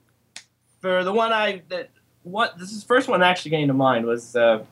[0.80, 1.90] for the one I that
[2.22, 4.64] what this is first one actually came to mind was uh,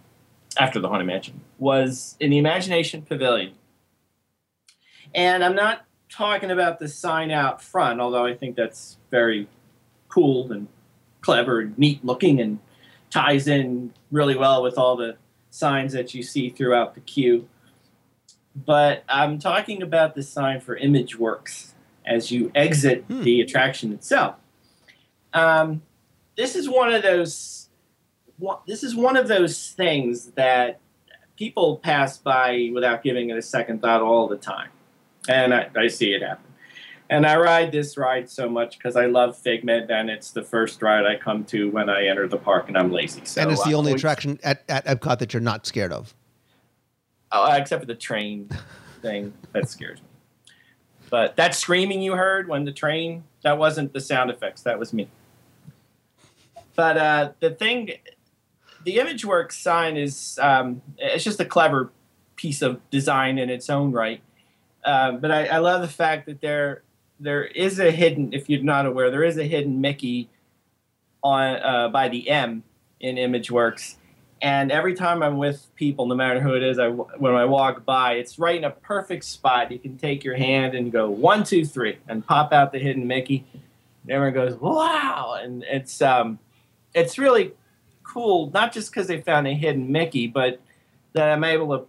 [0.59, 3.53] after the haunted mansion was in the Imagination Pavilion,
[5.15, 9.49] and I'm not talking about the sign out front, although I think that's very
[10.09, 10.67] cool and
[11.21, 12.59] clever and neat looking and
[13.11, 15.17] ties in really well with all the
[15.51, 17.49] signs that you see throughout the queue.
[18.55, 21.73] But I'm talking about the sign for ImageWorks
[22.07, 23.23] as you exit Hmm.
[23.23, 24.37] the attraction itself.
[25.33, 25.83] Um,
[26.37, 27.69] this is one of those.
[28.67, 30.81] This is one of those things that
[31.37, 34.71] people pass by without giving it a second thought all the time,
[35.29, 36.50] and I, I see it happen.
[37.11, 40.81] And I ride this ride so much because I love Figment, and it's the first
[40.81, 43.23] ride I come to when I enter the park, and I'm lazy.
[43.25, 45.93] So and it's the I only always- attraction at, at Epcot that you're not scared
[45.93, 46.15] of.
[47.33, 48.49] Oh, except for the train
[49.03, 50.07] thing that scares me.
[51.11, 54.63] But that screaming you heard when the train That wasn't the sound effects.
[54.63, 55.09] That was me.
[56.77, 57.91] But uh, the thing,
[58.85, 61.91] the ImageWorks sign is um, it's just a clever
[62.37, 64.21] piece of design in its own right.
[64.85, 66.83] Um, but I, I love the fact that there
[67.21, 70.29] there is a hidden, if you're not aware, there is a hidden Mickey
[71.23, 72.65] on uh, by the M
[72.99, 73.97] in ImageWorks.
[74.43, 77.85] And every time I'm with people, no matter who it is, I, when I walk
[77.85, 79.71] by, it's right in a perfect spot.
[79.71, 83.07] You can take your hand and go one, two, three, and pop out the hidden
[83.07, 83.45] Mickey.
[84.03, 86.39] And everyone goes, "Wow!" And it's um,
[86.95, 87.53] it's really
[88.03, 88.51] cool.
[88.55, 90.59] Not just because they found a hidden Mickey, but
[91.13, 91.85] that I'm able to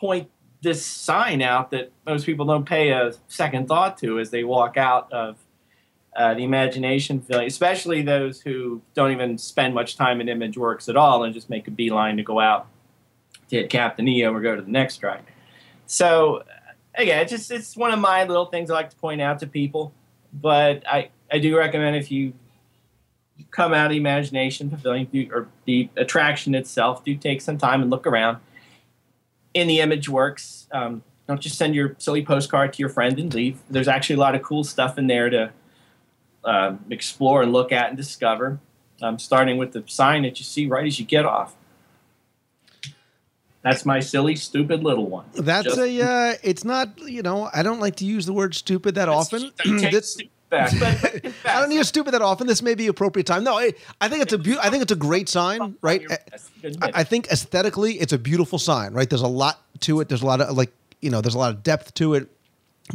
[0.00, 0.28] point
[0.62, 4.76] this sign out that most people don't pay a second thought to as they walk
[4.76, 5.36] out of
[6.14, 10.96] uh, the Imagination Pavilion, especially those who don't even spend much time in ImageWorks at
[10.96, 12.68] all and just make a beeline to go out
[13.48, 15.24] to hit Captain EO or go to the next ride.
[15.86, 16.44] So
[16.94, 19.46] again, it's just it's one of my little things I like to point out to
[19.46, 19.92] people.
[20.32, 22.34] But I, I do recommend if you
[23.50, 27.90] come out of the Imagination Pavilion or the attraction itself, do take some time and
[27.90, 28.38] look around
[29.54, 30.66] in the ImageWorks.
[30.72, 33.60] Um, don't just send your silly postcard to your friend and leave.
[33.70, 35.52] There's actually a lot of cool stuff in there to
[36.44, 38.58] uh, explore and look at and discover.
[39.00, 41.56] Um, starting with the sign that you see right as you get off.
[43.62, 45.24] That's my silly, stupid little one.
[45.34, 46.02] That's Just- a.
[46.02, 46.98] Uh, it's not.
[46.98, 49.52] You know, I don't like to use the word stupid that often.
[49.64, 49.92] Take
[50.80, 52.46] But- but I don't use stupid that often.
[52.46, 53.42] This may be appropriate time.
[53.44, 56.02] No, I, I think it's a beau- I think it's a great sign, right?
[56.82, 59.08] I, I think aesthetically, it's a beautiful sign, right?
[59.08, 60.08] There's a lot to it.
[60.08, 62.28] There's a lot of like, you know, there's a lot of depth to it,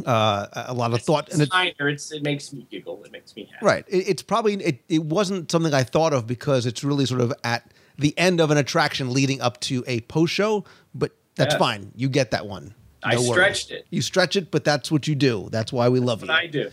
[0.06, 1.48] uh, a lot of thought, and it,
[1.80, 3.02] it's, it makes me giggle.
[3.04, 3.64] It makes me happy.
[3.66, 3.84] right.
[3.88, 7.32] It, it's probably it, it wasn't something I thought of because it's really sort of
[7.44, 11.58] at the end of an attraction leading up to a post show, but that's Yeah.
[11.58, 11.92] fine.
[11.96, 12.74] You get that one.
[13.02, 13.30] I No worries.
[13.32, 13.86] stretched it.
[13.90, 15.48] You stretch it, but that's what you do.
[15.50, 16.34] That's why we love What you.
[16.34, 16.70] I do.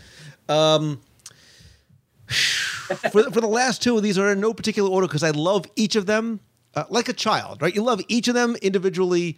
[3.11, 5.95] For, for the last two, these are in no particular order because I love each
[5.95, 6.39] of them
[6.75, 7.73] uh, like a child, right?
[7.73, 9.37] You love each of them individually,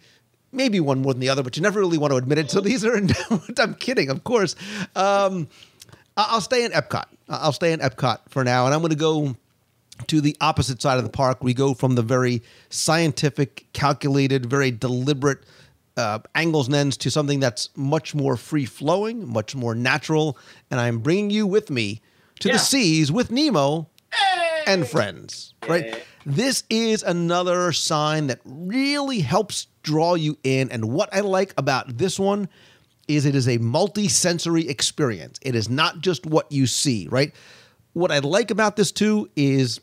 [0.52, 2.50] maybe one more than the other, but you never really want to admit it.
[2.50, 3.10] So these are, in,
[3.58, 4.56] I'm kidding, of course.
[4.94, 5.48] Um,
[6.16, 7.04] I'll stay in Epcot.
[7.28, 9.36] I'll stay in Epcot for now, and I'm going to go
[10.08, 11.42] to the opposite side of the park.
[11.44, 15.44] We go from the very scientific, calculated, very deliberate
[15.98, 20.38] uh, angles and ends to something that's much more free flowing, much more natural.
[20.70, 22.00] And I'm bringing you with me
[22.40, 22.54] to Yeah.
[22.54, 23.88] the seas with Nemo
[24.66, 25.54] and friends.
[25.68, 26.02] Right.
[26.24, 30.70] This is another sign that really helps draw you in.
[30.70, 32.48] And what I like about this one
[33.08, 35.38] is it is a multi-sensory experience.
[35.42, 37.34] It is not just what you see, right?
[37.94, 39.80] What I like about this too is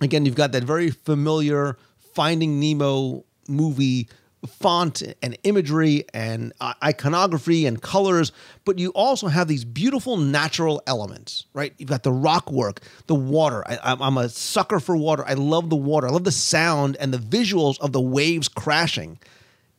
[0.00, 1.78] again, you've got that very familiar
[2.14, 4.08] Finding Nemo movie
[4.46, 8.32] font and imagery and iconography and colors,
[8.64, 11.74] but you also have these beautiful natural elements, right?
[11.78, 13.64] You've got the rock work, the water.
[13.66, 15.24] I, I'm, I'm a sucker for water.
[15.26, 16.06] I love the water.
[16.06, 19.18] I love the sound and the visuals of the waves crashing.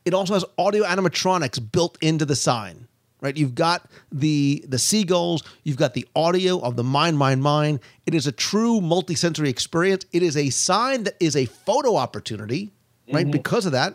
[0.04, 2.86] It also has audio animatronics built into the sign
[3.20, 7.78] right you've got the the seagulls you've got the audio of the mine mine mine
[8.06, 12.72] it is a true multisensory experience it is a sign that is a photo opportunity
[13.12, 13.30] right mm-hmm.
[13.30, 13.94] because of that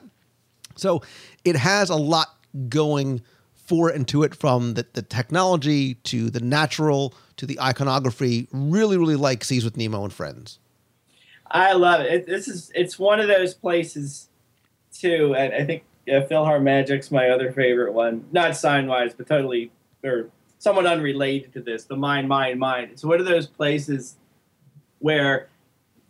[0.76, 1.02] so
[1.44, 2.38] it has a lot
[2.70, 3.22] going
[3.54, 8.98] for and to it from the, the technology to the natural to the iconography really
[8.98, 10.60] really like seas with nemo and friends
[11.50, 12.12] I love it.
[12.12, 12.26] it.
[12.26, 14.30] This is it's one of those places
[14.92, 18.26] too, and I think yeah, PhilharMagic's my other favorite one.
[18.32, 19.72] Not sign wise, but totally
[20.04, 21.86] or somewhat unrelated to this.
[21.86, 22.92] The mind, mind, mind.
[22.92, 24.18] It's one of those places
[25.00, 25.50] where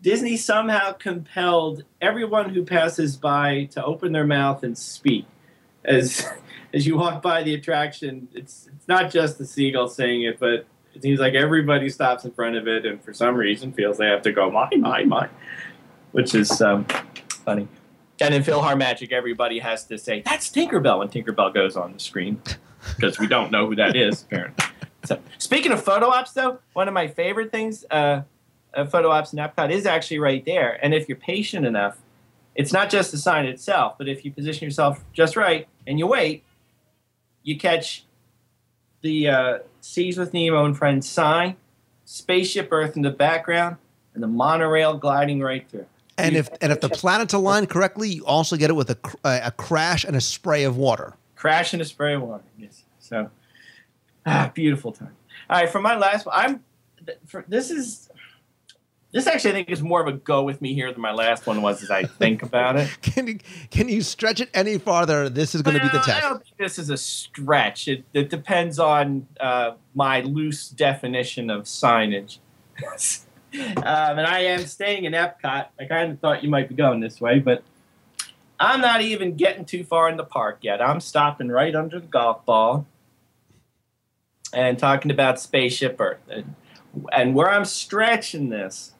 [0.02, 5.26] Disney somehow compelled everyone who passes by to open their mouth and speak.
[5.84, 6.28] As
[6.74, 10.66] as you walk by the attraction, it's it's not just the seagull saying it, but
[10.94, 14.08] it seems like everybody stops in front of it and for some reason feels they
[14.08, 15.30] have to go mine, mine, mine,
[16.12, 16.86] which is um,
[17.44, 17.68] funny.
[18.22, 22.42] And in PhilharMagic, everybody has to say that's Tinkerbell when Tinkerbell goes on the screen
[22.96, 24.66] because we don't know who that is apparently.
[25.04, 28.22] So speaking of photo ops, though, one of my favorite things, uh,
[28.76, 30.80] uh, photo ops in Epcot is actually right there.
[30.84, 31.98] And if you're patient enough,
[32.56, 36.08] it's not just the sign itself, but if you position yourself just right and you
[36.08, 36.44] wait,
[37.44, 38.06] you catch
[39.02, 41.58] the uh, Seas with Nemo and Friends sign,
[42.06, 43.78] Spaceship Earth in the background,
[44.14, 45.86] and the monorail gliding right through.
[46.18, 49.52] and if and if the planets align correctly you also get it with a, a
[49.52, 52.44] crash and a spray of water crash and a spray of water.
[52.58, 52.84] Yes.
[52.98, 53.30] So,
[54.26, 55.16] ah, beautiful time.
[55.48, 56.64] All right, for my last one, I'm.
[57.28, 58.10] For, this is
[59.16, 61.48] This actually, I think, is more of a go with me here than my last
[61.48, 62.90] one was as I think about it.
[63.02, 63.40] Can you
[63.72, 65.30] can you stretch it any farther?
[65.30, 66.22] This is going to be the Well, I test.
[66.22, 67.88] don't think this is a stretch.
[67.88, 72.40] It, it depends on uh, my loose definition of signage.
[73.54, 75.68] um, and I am staying in Epcot.
[75.80, 77.64] I kind of thought you might be going this way, but
[78.60, 80.82] I'm not even getting too far in the park yet.
[80.82, 82.86] I'm stopping right under the golf ball
[84.52, 86.20] and talking about Spaceship Earth.
[86.30, 86.56] And,
[87.14, 88.92] and where I'm stretching this,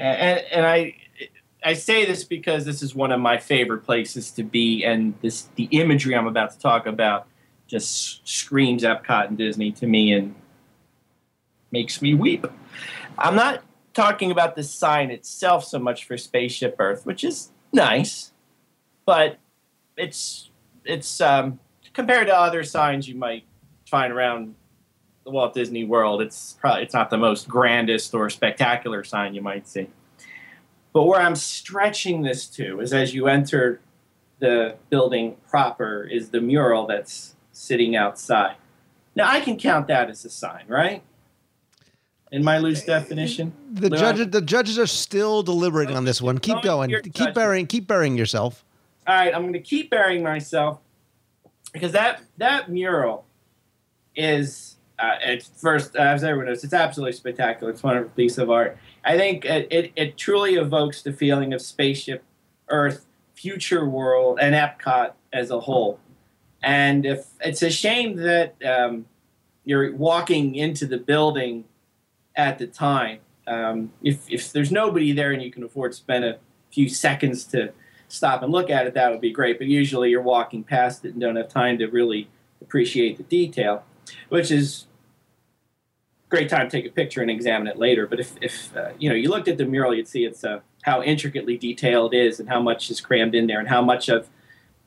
[0.00, 0.96] and, and I
[1.62, 5.48] I say this because this is one of my favorite places to be, and this
[5.56, 7.26] the imagery I'm about to talk about
[7.66, 10.34] just screams Epcot and Disney to me and
[11.70, 12.46] makes me weep.
[13.18, 13.62] I'm not
[13.94, 18.32] talking about the sign itself so much for Spaceship Earth, which is nice,
[19.04, 19.38] but
[19.96, 20.50] it's
[20.84, 21.60] it's um,
[21.92, 23.44] compared to other signs you might
[23.86, 24.54] find around
[25.30, 26.20] the Walt Disney World.
[26.20, 29.88] It's probably it's not the most grandest or spectacular sign you might see.
[30.92, 33.80] But where I'm stretching this to is as you enter
[34.40, 38.56] the building proper is the mural that's sitting outside.
[39.14, 41.02] Now I can count that as a sign, right?
[42.32, 43.52] In my loose uh, definition.
[43.72, 46.38] The judges the judges are still deliberating on this one.
[46.38, 46.90] Keep going.
[46.90, 47.34] Keep judgment.
[47.34, 48.64] burying keep burying yourself.
[49.06, 50.78] All right, I'm going to keep burying myself
[51.72, 53.26] because that that mural
[54.16, 57.72] is uh, at first, as everyone knows, it's absolutely spectacular.
[57.72, 58.76] It's a wonderful piece of art.
[59.04, 62.22] I think it, it, it truly evokes the feeling of spaceship
[62.68, 65.98] Earth, future world, and Epcot as a whole.
[66.62, 69.06] And if it's a shame that um,
[69.64, 71.64] you're walking into the building
[72.36, 76.24] at the time, um, if if there's nobody there and you can afford to spend
[76.24, 76.38] a
[76.70, 77.72] few seconds to
[78.08, 79.58] stop and look at it, that would be great.
[79.58, 82.28] But usually you're walking past it and don't have time to really
[82.60, 83.82] appreciate the detail,
[84.28, 84.86] which is
[86.30, 88.06] great time to take a picture and examine it later.
[88.06, 90.60] But if, if uh, you know you looked at the mural, you'd see it's uh,
[90.82, 94.08] how intricately detailed it is and how much is crammed in there and how much
[94.08, 94.28] of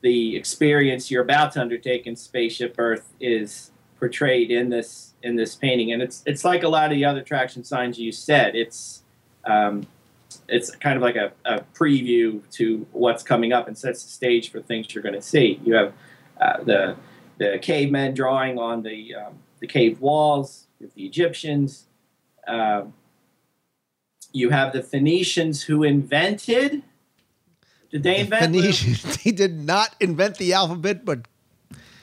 [0.00, 5.54] the experience you're about to undertake in Spaceship Earth is portrayed in this in this
[5.54, 5.92] painting.
[5.92, 8.56] And it's it's like a lot of the other attraction signs you said.
[8.56, 9.02] It's
[9.44, 9.86] um,
[10.48, 14.50] it's kind of like a, a preview to what's coming up and sets the stage
[14.50, 15.60] for things you're going to see.
[15.62, 15.92] You have
[16.40, 16.96] uh, the
[17.36, 21.86] the cavemen drawing on the um, the cave walls with the Egyptians.
[22.46, 22.94] Um,
[24.32, 26.82] you have the Phoenicians who invented.
[27.90, 28.52] Did they invent?
[28.52, 31.26] the- Phoenicians they did not invent the alphabet, but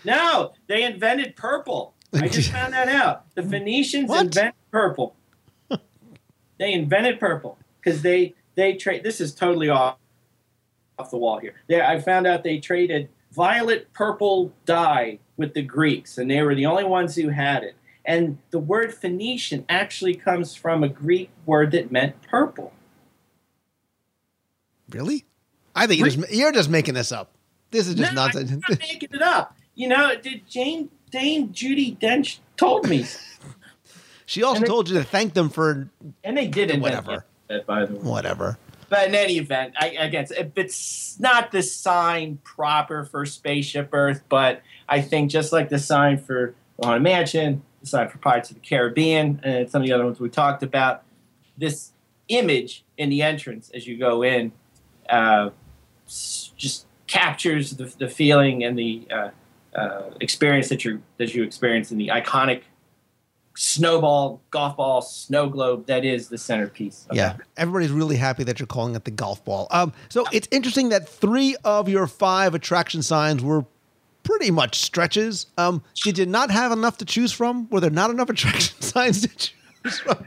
[0.06, 1.94] No, they invented purple.
[2.14, 3.26] I just found that out.
[3.36, 4.26] The Phoenicians What?
[4.28, 5.16] invented purple.
[6.58, 9.04] they invented purple because they they trade.
[9.04, 9.98] This is totally off
[10.98, 11.56] off the wall here.
[11.68, 16.54] They, I found out they traded violet purple dye with the Greeks, and they were
[16.56, 17.76] the only ones who had it.
[18.06, 22.74] And the word Phoenician actually comes from a Greek word that meant purple.
[24.90, 25.26] really?
[25.76, 27.32] I think you're just, you're just making this up.
[27.72, 28.52] This is just no, nonsense.
[28.52, 29.56] I'm not making it up.
[29.76, 33.06] You know, did Jane Dame Judy Dench told me,
[34.26, 35.90] She also And they- told you to thank them for
[36.24, 37.26] and they did Whatever.
[37.50, 38.00] it, by the way.
[38.02, 38.58] whatever.
[38.90, 44.22] But in any event, I, again, if it's not the sign proper for Spaceship Earth,
[44.28, 48.62] but I think just like the sign for Haunted Mansion, sign for Pirates of the
[48.62, 51.04] Caribbean, and some of the other ones we talked about,
[51.58, 51.92] this
[52.28, 54.52] image in the entrance as you go in
[55.10, 55.50] uh,
[56.08, 59.30] just captures the, the feeling and the uh,
[59.76, 62.64] uh, experience that you that you experience in the iconic
[63.56, 67.06] snowball, golf ball, snow globe that is the centerpiece.
[67.10, 69.68] of Yeah, everybody's really happy that you're calling it the golf ball.
[69.72, 73.66] Um, so it's interesting that three of your five attraction signs were
[74.32, 75.48] pretty much stretches.
[75.58, 77.68] Um, did you not have enough to choose from?
[77.70, 80.18] Were there not enough attraction signs to choose from?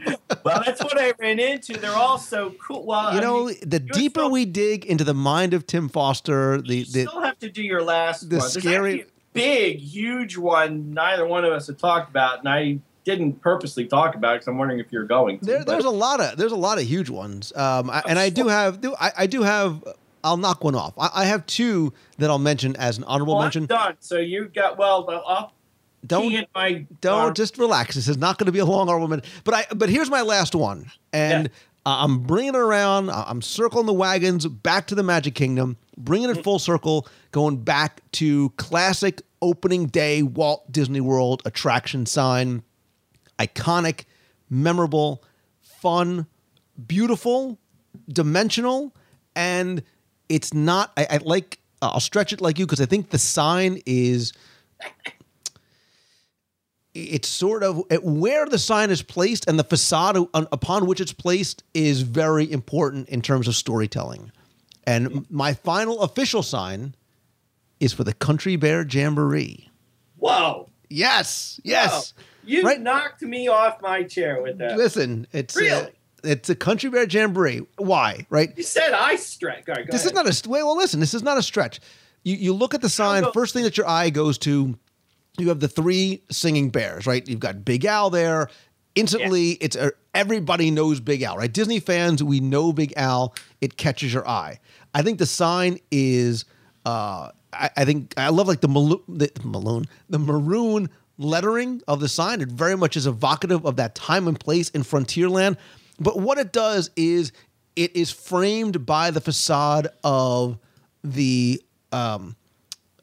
[0.43, 1.73] well, that's what I ran into.
[1.77, 2.85] They're all so cool.
[2.85, 5.89] Well, You I know, mean, the deeper still- we dig into the mind of Tim
[5.89, 8.49] Foster, the, you the still have to do your last the one.
[8.49, 10.93] Scary- big, huge one.
[10.93, 14.47] Neither one of us had talked about, and I didn't purposely talk about it because
[14.47, 15.45] I'm wondering if you're going to.
[15.45, 17.51] there, there's a lot of there's a lot of huge ones.
[17.55, 19.83] Um, I, and I do have do I, I do have.
[20.25, 20.93] I'll knock one off.
[20.97, 23.65] I, I have two that I'll mention as an honorable well, I'm mention.
[23.67, 23.95] done.
[23.99, 25.09] So you got well.
[25.25, 25.53] I'll
[26.05, 27.33] Don't in my don't arm.
[27.33, 27.95] just relax.
[27.95, 29.23] This is not going to be a long argument.
[29.43, 31.47] But I but here's my last one, and
[31.85, 33.11] uh, I'm bringing it around.
[33.11, 38.01] I'm circling the wagons back to the Magic Kingdom, bringing it full circle, going back
[38.13, 42.63] to classic opening day Walt Disney World attraction sign,
[43.37, 44.05] iconic,
[44.49, 45.23] memorable,
[45.61, 46.25] fun,
[46.87, 47.59] beautiful,
[48.07, 48.95] dimensional,
[49.35, 49.83] and
[50.29, 50.91] it's not.
[50.97, 51.59] I, I like.
[51.81, 54.33] I'll stretch it like you because I think the sign is
[56.93, 61.11] it's sort of where the sign is placed and the facade on, upon which it's
[61.11, 64.31] placed is very important in terms of storytelling.
[64.87, 66.95] And my final official sign
[67.81, 69.69] is for the Country Bear Jamboree.
[70.17, 70.69] Whoa.
[70.89, 72.13] Yes, yes.
[72.45, 72.79] You Right.
[72.79, 74.77] knocked me off my chair with that.
[74.77, 75.87] Listen, it's Really?
[75.87, 75.89] uh,
[76.25, 77.65] it's a Country Bear Jamboree.
[77.77, 78.25] Why?
[78.29, 78.49] Right?
[78.57, 79.65] You said I stretch.
[79.65, 80.05] Go this ahead.
[80.05, 80.63] is not a wait.
[80.63, 81.79] Well, listen, this is not a stretch.
[82.23, 83.23] You you look at the sign.
[83.23, 84.77] go- First thing that your eye goes to,
[85.37, 87.05] you have the three singing bears.
[87.05, 87.27] Right.
[87.27, 88.49] You've got Big Al there.
[88.95, 91.35] Instantly, it's a, everybody knows Big Al.
[91.37, 91.51] Right.
[91.51, 93.35] Disney fans, we know Big Al.
[93.59, 94.59] It catches your eye.
[94.93, 96.45] I think the sign is.
[96.85, 101.99] Uh, I, I think I love like the maroon, the maroon, the maroon lettering of
[101.99, 102.41] the sign.
[102.41, 105.57] It very much is evocative of that time and place in Frontierland.
[105.99, 107.31] But what it does is
[107.75, 110.57] it is framed by the facade of
[111.03, 112.35] the um,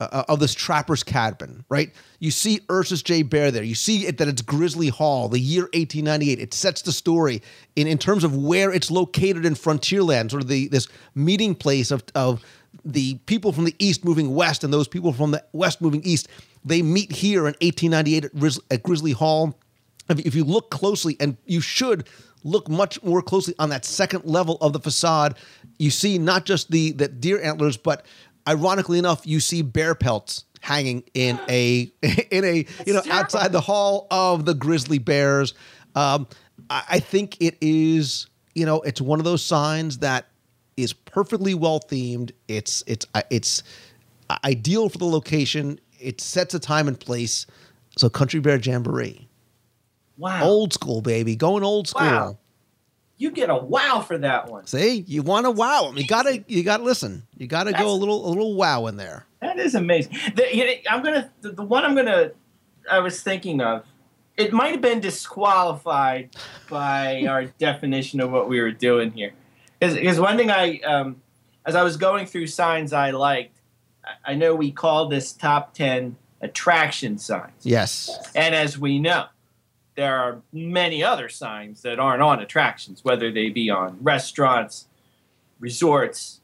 [0.01, 1.93] uh, of this trapper's cabin, right?
[2.18, 3.22] You see Ursus J.
[3.22, 3.62] Bear there.
[3.62, 6.40] You see it, that it's Grizzly Hall, the year 1898.
[6.40, 7.43] It sets the story
[7.76, 11.90] in, in terms of where it's located in Frontierland, sort of the this meeting place
[11.90, 12.45] of, of
[12.84, 16.28] the people from the east moving west and those people from the west moving east.
[16.64, 19.59] They meet here in 1898 at, Grizz- at Grizzly Hall.
[20.09, 22.09] If, if you look closely, and you should
[22.45, 25.36] look much more closely on that second level of the facade,
[25.78, 28.07] you see not just the the deer antlers, but
[28.49, 31.90] ironically enough, you see bear pelts hanging in a
[32.30, 33.12] in a you know terrible.
[33.12, 35.55] outside the hall of the grizzly bears.
[35.95, 36.26] Um,
[36.70, 40.26] I, I think it is you know it's one of those signs that
[40.76, 42.32] is perfectly well themed.
[42.49, 43.62] It's it's uh, it's
[44.45, 45.78] ideal for the location.
[46.01, 47.47] It sets a time and place.
[47.97, 49.28] So Country Bear Jamboree.
[50.16, 50.44] Wow.
[50.44, 51.36] Old school, baby.
[51.36, 52.02] Going old school.
[52.06, 52.38] Wow.
[53.18, 54.66] You get a wow for that one.
[54.66, 55.96] See, you want to wow 'em.
[55.96, 57.22] You gotta, you gotta listen.
[57.36, 59.26] You gotta go a little, a little wow in there.
[59.40, 60.16] That is amazing.
[60.34, 62.32] The, you know, I'm gonna the, the one I'm gonna
[62.90, 63.84] I was thinking of.
[64.36, 66.30] It might have been disqualified
[66.70, 69.32] by our definition of what we were doing here.
[69.78, 71.20] Because one thing I, um,
[71.66, 73.60] as I was going through signs I liked,
[74.04, 78.10] I- I know we call this top ten attraction signs, Yes.
[78.34, 79.26] and as we know,
[79.95, 84.86] there are many other signs that aren't on attractions, whether they be on restaurants,
[85.61, 86.40] resorts,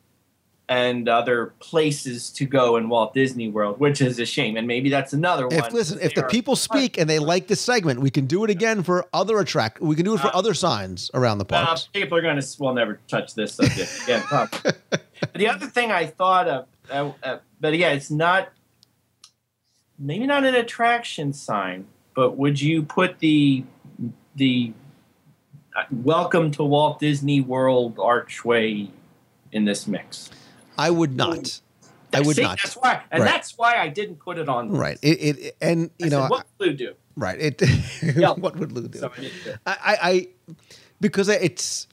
[0.70, 4.55] and other places to go in Walt Disney World, which is a shame.
[4.59, 5.57] And maybe that's another one.
[5.57, 8.51] If listen, if the people speak and they like this segment, we can do it
[8.51, 9.80] again for other attract.
[9.80, 11.88] We can do it for Uh, other signs around the Uh, parks.
[11.94, 14.22] people are going to We'll never touch this subject again.
[14.30, 14.76] But
[15.34, 18.51] the other thing I thought of, uh, uh, but yeah, it's not
[19.99, 21.86] maybe not an attraction sign,
[22.18, 23.62] but would you put the
[24.34, 24.72] the
[25.76, 28.88] uh, welcome to Walt Disney World archway
[29.52, 30.28] in this mix?
[30.76, 31.60] I would not.
[32.12, 32.58] I would See, not.
[32.60, 33.30] That's why, and Right.
[33.30, 34.70] that's why I didn't put it on.
[34.70, 34.78] this.
[34.80, 34.98] Right.
[35.00, 36.94] It, it and I you know said, what would Lou do?
[37.14, 37.38] right.
[37.40, 37.62] It.
[38.16, 38.32] Yeah.
[38.32, 38.98] what would Lou do?
[38.98, 39.30] So I.
[39.64, 40.28] I, I, I
[41.00, 41.86] because it's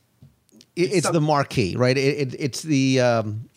[0.76, 1.96] it, it's some- the marquee, right?
[1.96, 3.48] It, it, it's the um,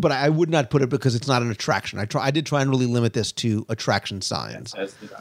[0.00, 1.98] but I would not put it because it's not an attraction.
[1.98, 2.26] I try.
[2.26, 4.74] I did try and really limit this to attraction signs.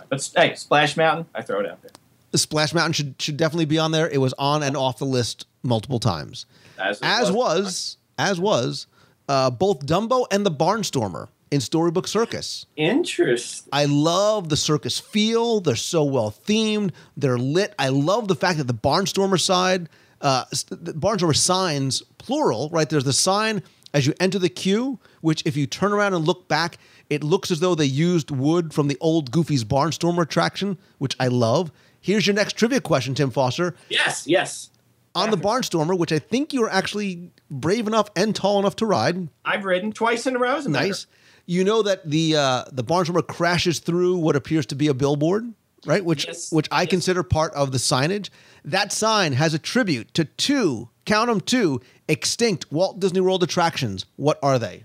[0.09, 1.91] But hey, Splash Mountain, I throw it out there.
[2.35, 4.09] Splash Mountain should should definitely be on there.
[4.09, 6.45] It was on and off the list multiple times,
[6.77, 8.87] As, as was as was
[9.27, 12.65] uh, both Dumbo and the Barnstormer in Storybook Circus.
[12.75, 13.69] Interesting.
[13.71, 15.61] I love the circus feel.
[15.61, 16.91] They're so well themed.
[17.15, 17.73] They're lit.
[17.79, 19.89] I love the fact that the Barnstormer side,
[20.21, 22.89] uh, the Barnstormer signs, plural, right?
[22.89, 23.63] There's the sign
[23.95, 26.77] as you enter the queue, which if you turn around and look back,
[27.09, 31.29] it looks as though they used wood from the old Goofy's Barnstormer attraction, which I
[31.29, 31.71] love.
[32.01, 33.73] Here's your next trivia question, Tim Foster.
[33.89, 34.69] Yes, yes.
[35.15, 38.85] On the Barnstormer, which I think you were actually brave enough and tall enough to
[38.85, 40.57] ride, I've ridden twice in a row.
[40.57, 41.07] as a matter nice.
[41.45, 45.53] You know that the uh, the Barnstormer crashes through what appears to be a billboard,
[45.85, 46.03] right?
[46.03, 46.89] Which Yes, which I yes.
[46.89, 48.29] consider part of the signage.
[48.65, 54.05] That sign has a tribute to two, count them two, extinct Walt Disney World attractions.
[54.15, 54.83] What are they?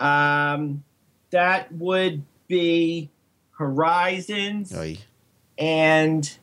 [0.00, 0.84] Um,
[1.30, 3.10] that would be
[3.52, 4.98] Horizons Oy.
[5.58, 6.36] and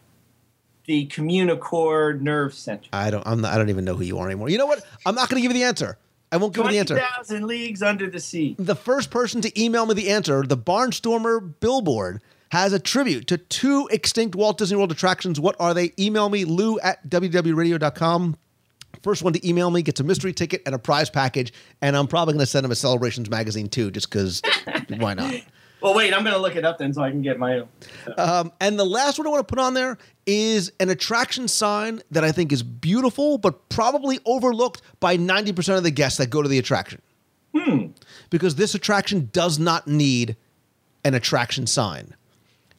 [0.86, 2.89] the Communicore Nerve Center.
[2.91, 3.26] I don't.
[3.26, 4.49] I'm not, I don't even know who you are anymore.
[4.49, 4.84] You know what?
[5.05, 5.97] I'm not going to give you the answer.
[6.32, 6.95] I won't give you the answer.
[6.95, 8.55] 20,000 Leagues Under the Sea.
[8.57, 13.38] the first person to email me the answer, the Barnstormer billboard has a tribute to
[13.38, 15.39] two extinct Walt Disney World attractions.
[15.39, 15.93] What are they?
[15.99, 18.36] Email me, lou at WDWRadio.com.
[19.04, 22.08] First one to email me gets a mystery ticket and a prize package, and I'm
[22.08, 24.41] probably going to send him a Celebrations magazine too, just because
[24.97, 25.36] why not?
[25.82, 27.68] Well, wait, I'm going to look it up then so I can get my own.
[28.18, 32.01] Um, and the last one I want to put on there is an attraction sign
[32.12, 36.41] that I think is beautiful, but probably overlooked by 90% of the guests that go
[36.41, 37.01] to the attraction.
[37.54, 37.88] Hmm.
[38.30, 40.38] Because this attraction does not need
[41.04, 42.16] an attraction sign.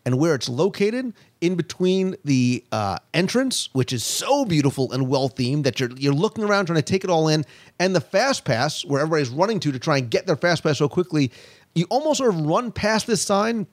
[0.04, 5.28] And where it's located in between the uh, entrance, which is so beautiful and well
[5.28, 7.44] themed that you're you're looking around trying to take it all in,
[7.78, 10.78] and the fast pass where everybody's running to to try and get their fast pass
[10.78, 11.30] so quickly,
[11.74, 13.66] you almost sort of run past this sign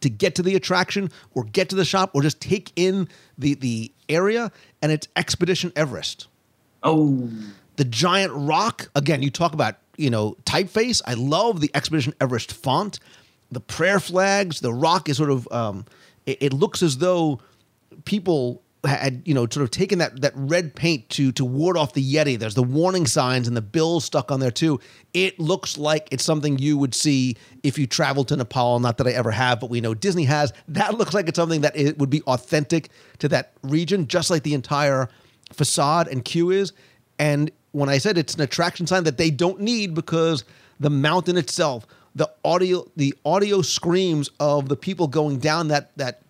[0.00, 3.08] to get to the attraction or get to the shop or just take in
[3.38, 4.50] the the area,
[4.82, 6.28] and it's Expedition Everest.
[6.82, 7.28] Oh,
[7.76, 11.02] the giant rock again you talk about you know typeface.
[11.06, 13.00] I love the expedition everest font
[13.50, 15.84] the prayer flags the rock is sort of um
[16.26, 17.40] it, it looks as though
[18.04, 21.92] people had you know sort of taken that that red paint to to ward off
[21.94, 22.38] the yeti.
[22.38, 24.80] There's the warning signs and the bills stuck on there too.
[25.14, 28.78] It looks like it's something you would see if you traveled to nepal.
[28.78, 30.52] Not that i ever have but we know disney has.
[30.68, 34.42] That looks like it's something that it would be authentic to that region just like
[34.42, 35.08] the entire
[35.52, 36.72] facade and queue is.
[37.18, 40.44] And when I said it's an attraction sign that they don't need because
[40.78, 41.86] the mountain itself,
[42.16, 46.22] the audio, the audio screams of the people going down that that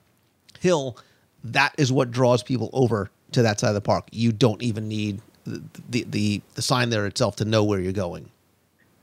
[0.59, 0.99] hill,
[1.45, 4.09] that is what draws people over to that side of the park.
[4.11, 8.29] You don't even need the the the, sign there itself to know where you're going.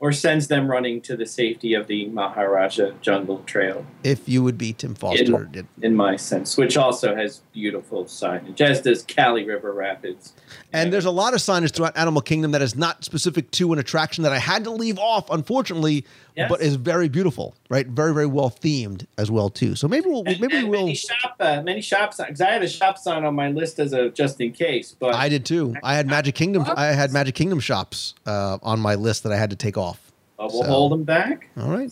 [0.04, 3.86] Or sends them running to the safety of the Maharajah Jungle Trail.
[4.04, 8.60] If you would be Tim Foster, in, in my sense, which also has beautiful signage,
[8.60, 10.34] as does Kali River Rapids.
[10.74, 13.80] And there's a lot of signage throughout Animal Kingdom that is not specific to an
[13.80, 16.50] attraction that I had to leave off, unfortunately, Yes.
[16.50, 17.86] but is very beautiful, right?
[17.86, 19.76] Very, very well themed as well too.
[19.76, 20.82] So maybe we'll And- maybe and we'll.
[20.82, 22.42] many shop uh, many shops signs.
[22.42, 25.30] I had a shop sign on my list as a just in case, but I
[25.30, 25.76] did too.
[25.84, 26.66] I had Magic Kingdom.
[26.76, 29.93] I had Magic Kingdom shops uh, on my list that I had to take off.
[30.40, 31.50] Uh, we'll So- hold them back.
[31.58, 31.92] All right,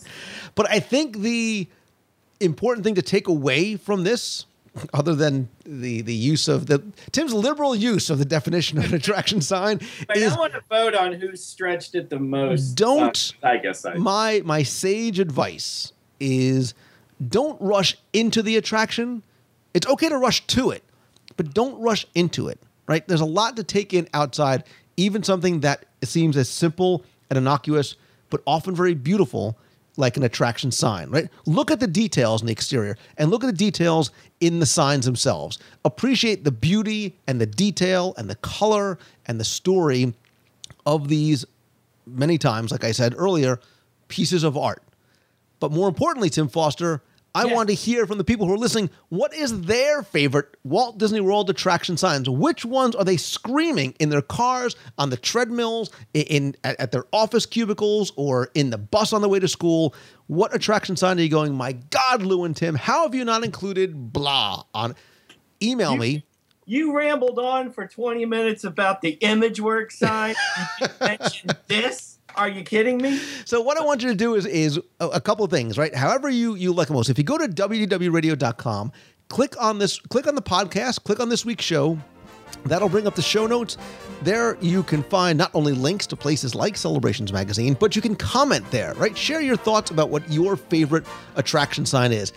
[0.54, 1.66] but I think the
[2.40, 4.46] important thing to take away from this,
[4.94, 6.82] other than the the use of the
[7.12, 10.62] Tim's liberal use of the definition of an attraction sign, But is I want to
[10.68, 12.74] vote on who stretched it the most.
[12.74, 13.94] Don't- Uh, I guess I.
[13.94, 16.74] my my sage advice is
[17.28, 19.22] don't rush into the attraction.
[19.74, 20.82] It's okay to rush to it,
[21.36, 22.58] but don't rush into it.
[22.88, 23.06] Right?
[23.06, 24.64] There's a lot to take in outside,
[24.96, 27.94] even something that seems as simple and innocuous,
[28.32, 29.58] but often very beautiful,
[29.96, 31.10] like an attraction sign.
[31.10, 31.28] Right?
[31.46, 34.10] Look at the details in the exterior and look at the details
[34.40, 35.58] in the signs themselves.
[35.84, 40.14] Appreciate the beauty and the detail and the color and the story
[40.86, 41.44] of these
[42.06, 43.60] many times, like I said earlier,
[44.08, 44.82] pieces of art.
[45.60, 47.02] But more importantly, Tim Foster,
[47.34, 47.54] I Yeah.
[47.54, 51.20] want to hear from the people who are listening what is their favorite Walt Disney
[51.20, 52.28] World attraction signs?
[52.28, 56.92] Which ones are they screaming in their cars, on the treadmills, in, in at, at
[56.92, 59.94] their office cubicles, or in the bus on the way to school?
[60.26, 63.44] What attraction sign are you going, my God, Lou and Tim, how have you not
[63.44, 64.94] included blah on?
[65.62, 66.24] Email me.
[66.66, 70.34] You rambled on for 20 minutes about the image work sign.
[70.80, 72.11] you mentioned this.
[72.36, 73.18] Are you kidding me?
[73.44, 75.94] So what I want you to do is is a, a couple things, right?
[75.94, 77.08] However you you like most.
[77.08, 78.92] If you go to WDWRadio.com,
[79.28, 81.98] click on this, click on the podcast, click on this week's show.
[82.64, 83.76] That'll bring up the show notes.
[84.22, 88.14] There you can find not only links to places like Celebrations Magazine, but you can
[88.14, 89.16] comment there, right?
[89.16, 91.04] Share your thoughts about what your favorite
[91.34, 92.32] attraction sign is.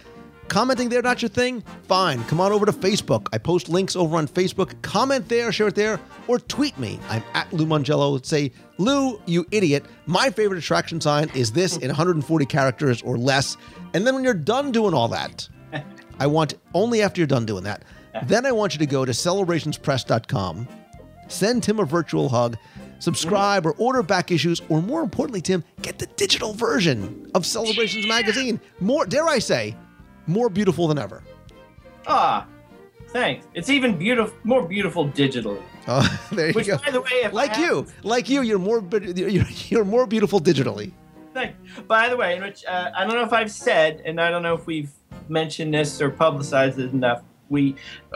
[0.47, 1.61] Commenting there not your thing?
[1.83, 2.23] Fine.
[2.25, 3.27] Come on over to Facebook.
[3.33, 4.79] I post links over on Facebook.
[4.81, 6.99] Comment there, share it there, or tweet me.
[7.09, 8.23] I'm at Lou Mongello.
[8.25, 9.85] Say, Lou, you idiot.
[10.05, 13.57] My favorite attraction sign is this in 140 characters or less.
[13.93, 15.47] And then when you're done doing all that,
[16.19, 17.83] I want only after you're done doing that.
[18.23, 20.67] Then I want you to go to celebrationspress.com,
[21.27, 22.57] send Tim a virtual hug,
[22.99, 28.07] subscribe or order back issues, or more importantly, Tim, get the digital version of Celebrations
[28.07, 28.59] Magazine.
[28.79, 29.75] More, dare I say,
[30.28, 31.23] more beautiful than ever.
[32.07, 32.45] Ah,
[33.09, 33.47] thanks.
[33.53, 35.61] It's even beautiful, more beautiful digitally.
[35.88, 36.78] Oh, there you Which, go.
[36.78, 40.91] by the way, Like you, like you, you're more, you're, you're more beautiful digitally.
[41.34, 41.55] Thank-
[41.88, 44.41] By the way, in which uh, I don't know if I've said, and I don't
[44.41, 44.91] know if we've
[45.28, 47.23] mentioned this or publicized it enough.
[47.49, 47.76] We,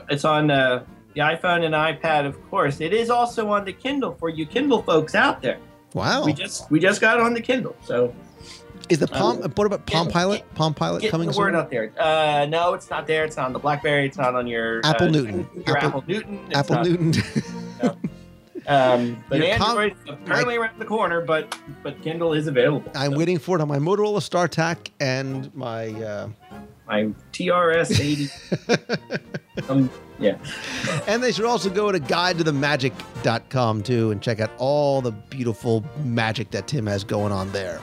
[0.09, 2.79] it's on uh, the iPhone and iPad, of course.
[2.79, 5.57] It is also on the Kindle for you Kindle folks out there.
[5.93, 6.23] Wow.
[6.23, 8.13] We just we just got it on the Kindle, so
[8.89, 9.41] Is the Palm?
[9.43, 10.55] Um, what about Palm get- Pilot?
[10.55, 11.43] Palm Pilot get coming the soon?
[11.43, 11.91] word out there.
[11.99, 13.23] Uh, no, it's not there.
[13.25, 14.05] It's not on the BlackBerry.
[14.07, 15.47] It's not on your Apple uh, Newton.
[15.67, 16.39] Your Apple- Apple, Newton.
[16.47, 17.13] It's Apple not- Newton.
[18.67, 22.91] Um, but Your Android is apparently around the corner, but but Kindle is available.
[22.93, 25.87] I'm So waiting for it on my Motorola StarTAC and my.
[25.93, 26.29] Uh,
[26.85, 28.29] My TRS eighty.
[29.69, 30.37] um, yeah.
[31.07, 36.51] and they should also go to guidetothemagic.com too and check out all the beautiful magic
[36.51, 37.79] that Tim has going on there.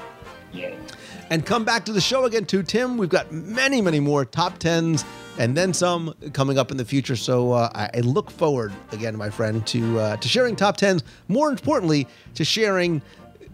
[1.30, 2.96] And come back to the show again too, Tim.
[2.98, 5.04] We've got many, many more top tens
[5.38, 7.16] and then some coming up in the future.
[7.16, 11.02] So uh, I, I look forward again, my friend, to uh, to sharing top tens.
[11.28, 13.02] More importantly, to sharing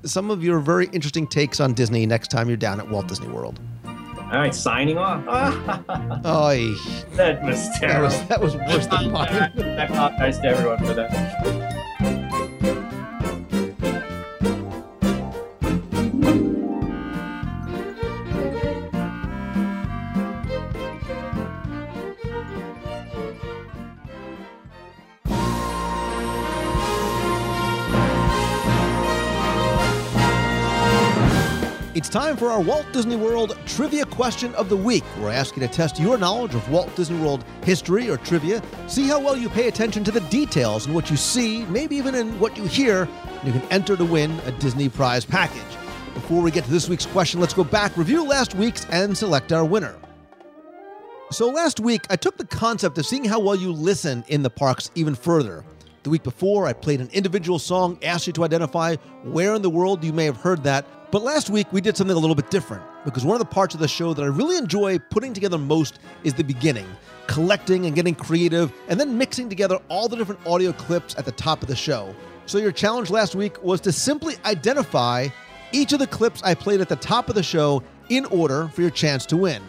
[0.05, 3.29] some of your very interesting takes on Disney next time you're down at Walt Disney
[3.29, 3.61] World.
[3.85, 5.23] All right, signing off.
[6.27, 6.73] Oy,
[7.17, 8.05] that was that terrible.
[8.05, 9.29] was that was worse than mine.
[9.59, 12.12] I apologize to everyone for that.
[32.03, 35.69] It's time for our Walt Disney World Trivia Question of the Week, We're asking to
[35.69, 39.69] test your knowledge of Walt Disney World history or trivia, see how well you pay
[39.69, 43.45] attention to the details in what you see, maybe even in what you hear, and
[43.45, 45.63] you can enter to win a Disney prize package.
[46.15, 49.53] Before we get to this week's question, let's go back, review last week's, and select
[49.53, 49.95] our winner.
[51.31, 54.51] So last week, I took the concept of seeing how well you listen in the
[54.51, 55.63] parks even further.
[56.03, 59.71] The week before, I played an individual song, asked you to identify where in the
[59.71, 60.85] world you may have heard that.
[61.13, 63.75] But last week, we did something a little bit different because one of the parts
[63.75, 66.89] of the show that I really enjoy putting together most is the beginning,
[67.29, 71.33] collecting and getting creative, and then mixing together all the different audio clips at the
[71.33, 72.13] top of the show.
[72.47, 75.29] So, your challenge last week was to simply identify
[75.71, 78.81] each of the clips I played at the top of the show in order for
[78.81, 79.63] your chance to win.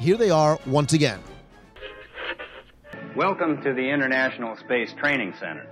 [0.00, 1.20] Here they are once again.
[3.16, 5.66] Welcome to the International Space Training Center.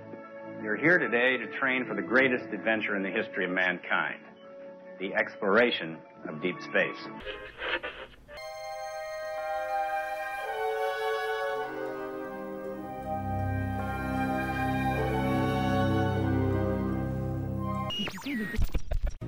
[0.63, 4.21] You're here today to train for the greatest adventure in the history of mankind
[4.99, 6.97] the exploration of deep space.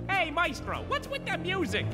[0.08, 1.84] Hey, Maestro, what's with the music?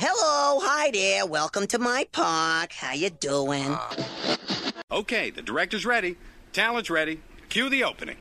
[0.00, 1.24] Hello, hi there.
[1.24, 2.72] Welcome to my park.
[2.72, 3.74] How you doing?
[4.90, 6.16] Okay, the director's ready.
[6.52, 7.20] Talent's ready.
[7.48, 8.16] Cue the opening.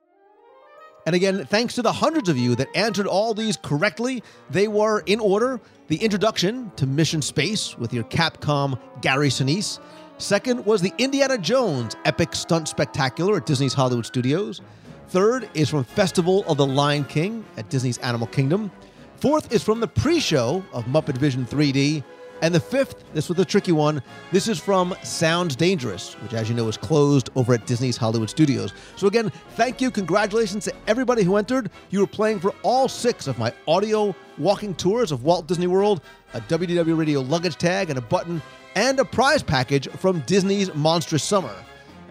[1.06, 5.04] And again, thanks to the hundreds of you that answered all these correctly, they were
[5.08, 9.80] in order the introduction to Mission Space with your Capcom Gary Sinise.
[10.20, 14.62] Second was the Indiana Jones Epic Stunt Spectacular at Disney's Hollywood Studios.
[15.10, 18.72] Third is from Festival of the Lion King at Disney's Animal Kingdom.
[19.20, 22.04] Fourth is from the pre show of Muppet Vision 3D.
[22.44, 24.00] And the fifth, this was a tricky one,
[24.32, 28.30] this is from Sounds Dangerous, which, as you know, is closed over at Disney's Hollywood
[28.30, 28.74] Studios.
[28.96, 29.90] So, again, thank you.
[29.90, 31.72] Congratulations to everybody who entered.
[31.90, 36.02] You were playing for all six of my audio walking tours of Walt Disney World,
[36.36, 38.40] a WDW Radio luggage tag, and a button,
[38.76, 41.56] and a prize package from Disney's Monstrous Summer.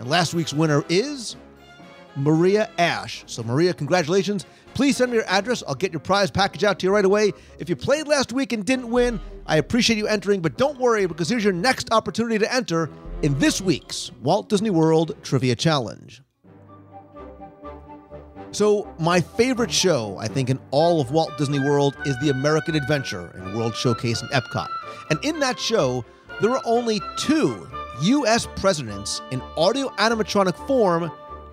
[0.00, 1.36] And last week's winner is
[2.16, 3.22] Maria Ash.
[3.28, 4.44] So, Maria, congratulations.
[4.76, 5.62] Please send me your address.
[5.66, 7.32] I'll get your prize package out to you right away.
[7.58, 11.06] If you played last week and didn't win, I appreciate you entering, but don't worry
[11.06, 12.90] because here's your next opportunity to enter
[13.22, 16.20] in this week's Walt Disney World Trivia Challenge.
[18.50, 22.74] So, my favorite show, I think, in all of Walt Disney World is The American
[22.74, 24.68] Adventure in World Showcase in Epcot.
[25.08, 26.04] And in that show,
[26.42, 27.66] there are only two
[28.02, 28.46] U.S.
[28.56, 31.10] presidents in audio animatronic form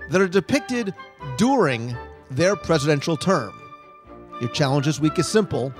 [0.10, 0.94] that are depicted
[1.38, 1.96] during
[2.36, 3.54] their presidential term.
[4.42, 5.74] Your challenge this week is simple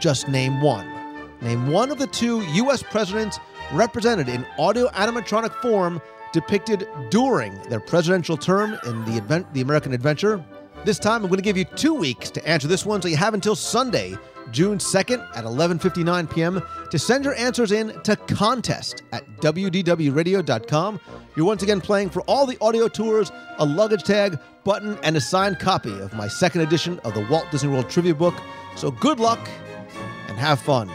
[0.00, 0.88] just name one.
[1.40, 2.82] Name one of the two U.S.
[2.82, 3.38] presidents
[3.72, 6.00] represented in audio animatronic form
[6.32, 10.44] depicted during their presidential term in the, event, the American Adventure.
[10.84, 13.16] This time, I'm going to give you two weeks to answer this one, so you
[13.16, 14.18] have until Sunday,
[14.52, 16.62] June 2nd at 11:59 p.m.
[16.90, 21.00] to send your answers in to contest at wdwradio.com.
[21.34, 25.20] You're once again playing for all the audio tours, a luggage tag, button, and a
[25.20, 28.34] signed copy of my second edition of the Walt Disney World Trivia Book.
[28.76, 29.40] So good luck
[30.28, 30.90] and have fun.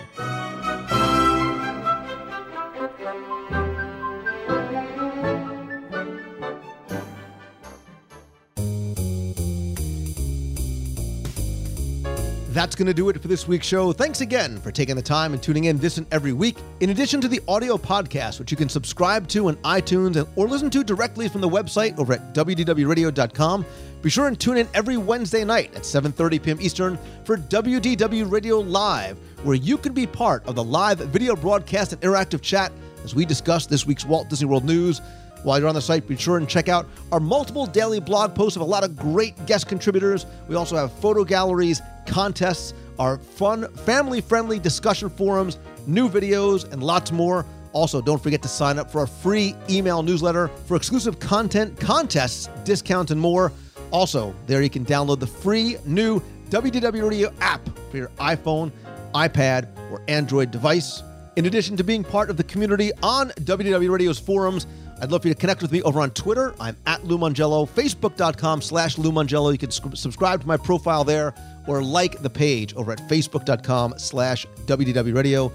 [12.57, 13.93] That's going to do it for this week's show.
[13.93, 16.57] Thanks again for taking the time and tuning in this and every week.
[16.79, 20.47] In addition to the audio podcast, which you can subscribe to on iTunes and, or
[20.47, 23.63] listen to directly from the website over at wdwradio.com,
[24.01, 26.57] be sure and tune in every Wednesday night at 7:30 p.m.
[26.59, 31.93] Eastern for WDW Radio Live, where you can be part of the live video broadcast
[31.93, 32.71] and interactive chat
[33.03, 34.99] as we discuss this week's Walt Disney World news.
[35.47, 38.57] While you're on the site, be sure and check out our multiple daily blog posts
[38.57, 40.25] of a lot of great guest contributors.
[40.49, 46.83] We also have photo galleries, contests, our fun, family friendly discussion forums, new videos, and
[46.83, 47.45] lots more.
[47.71, 52.49] Also, don't forget to sign up for our free email newsletter for exclusive content, contests,
[52.65, 53.53] discounts, and more.
[53.91, 56.19] Also, there you can download the free new
[56.49, 58.69] WDW Radio app for your iPhone,
[59.15, 61.03] iPad, or Android device.
[61.37, 64.65] In addition to being part of the community on WDW Radio's forums,
[65.01, 66.55] I'd love for you to connect with me over on Twitter.
[66.59, 69.51] I'm at Lou Mongello, Facebook.com slash Lou Mongello.
[69.51, 71.33] You can sc- subscribe to my profile there
[71.67, 75.51] or like the page over at Facebook.com slash WDW Radio.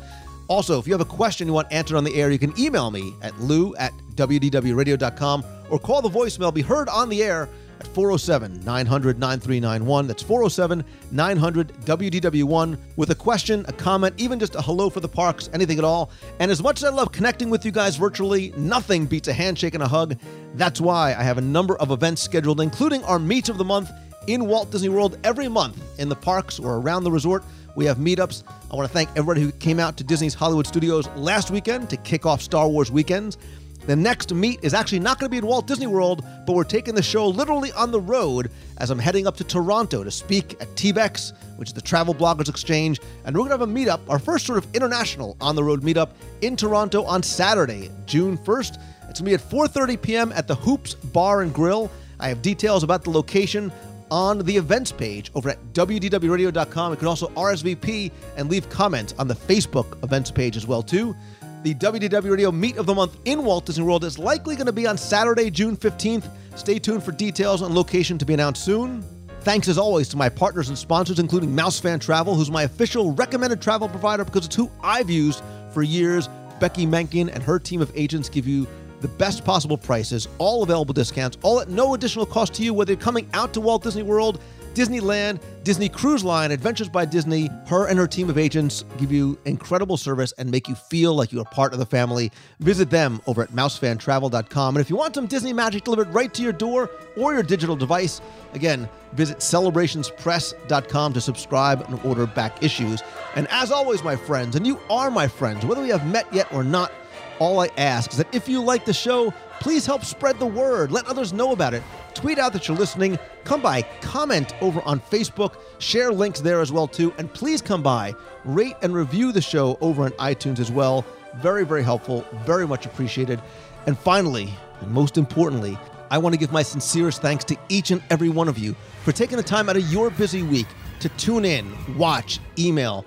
[0.49, 2.91] Also, if you have a question you want answered on the air, you can email
[2.91, 7.49] me at lou at WDWRadio.com or call the voicemail, be heard on the air
[7.83, 10.07] at 407 900 9391.
[10.07, 15.09] That's 407 900 WDW1 with a question, a comment, even just a hello for the
[15.09, 16.11] parks, anything at all.
[16.39, 19.75] And as much as I love connecting with you guys virtually, nothing beats a handshake
[19.75, 20.19] and a hug.
[20.55, 23.91] That's why I have a number of events scheduled, including our Meet of the Month
[24.27, 27.45] in Walt Disney World every month in the parks or around the resort.
[27.75, 28.45] We have meetups.
[28.71, 31.97] I want to thank everybody who came out to Disney's Hollywood Studios last weekend to
[31.97, 33.39] kick off Star Wars weekends.
[33.87, 36.63] The next meet is actually not going to be in Walt Disney World, but we're
[36.63, 40.53] taking the show literally on the road as I'm heading up to Toronto to speak
[40.61, 44.01] at TBEX, which is the Travel Bloggers Exchange, and we're going to have a meetup,
[44.09, 46.11] our first sort of international on the road meetup
[46.43, 48.79] in Toronto on Saturday, June 1st.
[49.09, 50.33] It's going to be at 4:30 p.m.
[50.33, 51.91] at the Hoops Bar and Grill.
[52.21, 53.73] I have details about the location
[54.13, 56.93] on the events page over at wdwradio.com.
[56.93, 61.17] You can also RSVP and leave comments on the Facebook events page as well too.
[61.63, 64.73] The WDW Radio Meet of the Month in Walt Disney World is likely going to
[64.73, 66.29] be on Saturday, June 15th.
[66.57, 69.05] Stay tuned for details on location to be announced soon.
[69.43, 73.63] Thanks as always to my partners and sponsors, including Mousefan Travel, who's my official recommended
[73.63, 75.41] travel provider because it's who I've used
[75.73, 76.29] for years.
[76.59, 78.67] Beci Mahnken and her team of agents give you
[79.01, 82.91] the best possible prices, all available discounts, all at no additional cost to you, whether
[82.91, 84.41] you're coming out to Walt Disney World,
[84.75, 87.51] Disneyland, Disney Cruise Line, Adventures by Disney.
[87.67, 91.33] Her and her team of agents give you incredible service and make you feel like
[91.33, 92.33] you're part of the family.
[92.61, 94.77] Visit them over at mousefantravel.com.
[94.77, 97.77] And if you want some Disney magic delivered right to your door or your digital
[97.77, 98.21] device,
[98.55, 103.03] again, visit celebrationspress.com to subscribe and order back issues.
[103.37, 106.53] And as always, my friends, and you are my friends, whether we have met yet
[106.53, 106.93] or not,
[107.39, 110.93] all I ask is that if you like the show, please help spread the word.
[110.93, 111.83] Let others know about it.
[112.15, 113.19] Tweet out that you're listening.
[113.45, 117.83] Come by, comment over on Facebook, share links there as well too, and please come
[117.83, 121.05] by, rate and review the show over on iTunes as well.
[121.37, 123.41] Very, very helpful, very much appreciated.
[123.87, 125.79] And finally, and most importantly,
[126.11, 129.13] I want to give my sincerest thanks to each and every one of you for
[129.13, 130.67] taking the time out of your busy week
[131.01, 133.07] to tune in, watch, email,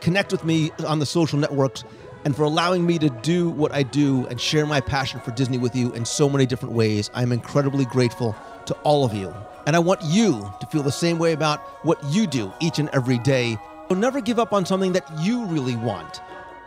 [0.00, 1.82] connect with me on the social networks
[2.24, 5.58] and for allowing me to do what I do and share my passion for Disney
[5.58, 7.10] with you in so many different ways.
[7.14, 8.34] I'm incredibly grateful
[8.66, 9.34] to all of you.
[9.66, 12.88] And I want you to feel the same way about what you do each and
[12.92, 13.58] every day.
[13.88, 16.20] So never give up on something that you really want.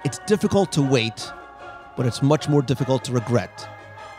[0.05, 1.31] It's difficult to wait,
[1.95, 3.67] but it's much more difficult to regret.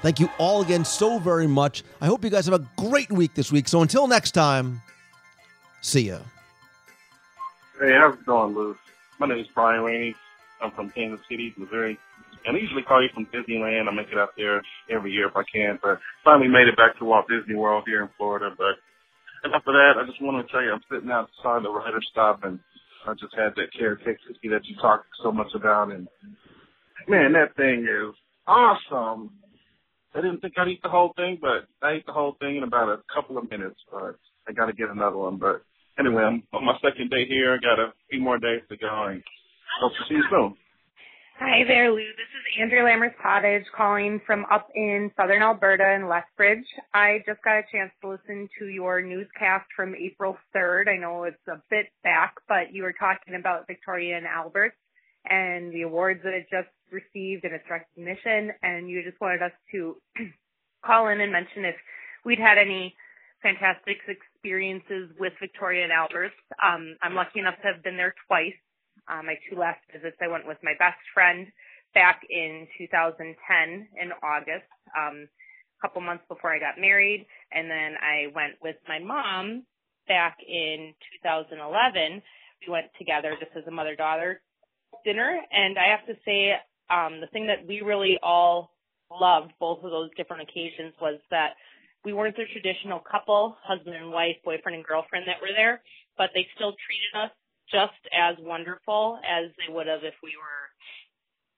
[0.02, 1.82] Thank you all again so very much.
[2.00, 3.68] I hope you guys have a great week this week.
[3.68, 4.80] So until next time,
[5.80, 6.18] see ya.
[7.80, 8.76] Hey, how's it going, Lou?
[9.18, 10.14] My name is Brian Rainey.
[10.62, 11.98] I'm from Kansas City, Missouri.
[12.46, 13.88] And I usually call you from Disneyland.
[13.88, 15.78] I make it out there every year if I can.
[15.82, 18.54] But finally made it back to Walt Disney World here in Florida.
[18.56, 18.78] But
[19.44, 19.94] enough of that.
[19.98, 22.58] I just want to tell you I'm sitting outside the Writer's Stop and
[23.06, 25.90] I just had that caretaker that you talked so much about.
[25.90, 26.08] And
[27.08, 28.14] man, that thing is
[28.46, 29.30] awesome.
[30.14, 32.62] I didn't think I'd eat the whole thing, but I ate the whole thing in
[32.62, 33.78] about a couple of minutes.
[33.90, 34.16] But
[34.48, 35.36] I got to get another one.
[35.36, 35.62] But
[35.98, 37.54] anyway, I'm on my second day here.
[37.54, 39.04] I got a few more days to go.
[39.08, 39.22] And
[39.80, 40.56] Hope to see you soon.
[41.38, 41.98] Hi there, Lou.
[41.98, 46.66] This is Andrew Lammers Cottage calling from up in southern Alberta in Lethbridge.
[46.92, 50.88] I just got a chance to listen to your newscast from April 3rd.
[50.88, 54.72] I know it's a bit back, but you were talking about Victoria and Albert
[55.30, 59.52] and the awards that it just received and its recognition, and you just wanted us
[59.70, 59.94] to
[60.84, 61.76] call in and mention if
[62.24, 62.96] we'd had any
[63.44, 66.32] fantastic experiences with Victoria and Albert.
[66.66, 68.58] Um, I'm lucky enough to have been there twice
[69.08, 71.46] uh, my two last visits, I went with my best friend
[71.94, 77.94] back in 2010 in August, um, a couple months before I got married, and then
[78.00, 79.64] I went with my mom
[80.06, 80.92] back in
[81.22, 82.22] 2011.
[82.66, 84.40] We went together just as a mother-daughter
[85.04, 86.52] dinner, and I have to say,
[86.90, 88.72] um, the thing that we really all
[89.10, 91.54] loved both of those different occasions was that
[92.04, 95.80] we weren't the traditional couple, husband and wife, boyfriend and girlfriend that were there,
[96.16, 97.30] but they still treated us
[97.70, 100.68] just as wonderful as they would have if we were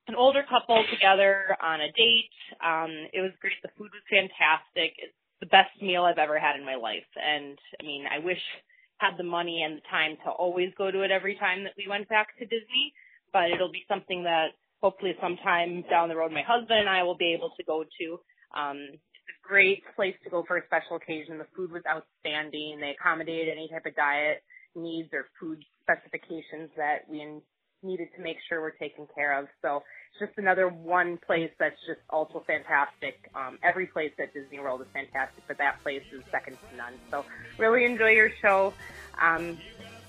[0.09, 2.35] an older couple together on a date.
[2.59, 3.55] Um, it was great.
[3.63, 4.99] The food was fantastic.
[4.99, 7.07] It's the best meal I've ever had in my life.
[7.15, 8.43] And I mean, I wish
[8.99, 11.89] had the money and the time to always go to it every time that we
[11.89, 12.93] went back to Disney,
[13.33, 14.53] but it'll be something that
[14.83, 18.07] hopefully sometime down the road my husband and I will be able to go to.
[18.53, 21.39] Um, it's a great place to go for a special occasion.
[21.39, 22.79] The food was outstanding.
[22.81, 24.43] They accommodated any type of diet
[24.75, 27.41] needs or food specifications that we
[27.83, 29.47] needed to make sure we're taken care of.
[29.63, 33.31] So it's just another one place that's just also fantastic.
[33.35, 36.95] Um, every place at Disney World is fantastic, but that place is second to none.
[37.11, 37.25] So
[37.59, 38.75] really enjoy your show.
[39.21, 39.59] Um,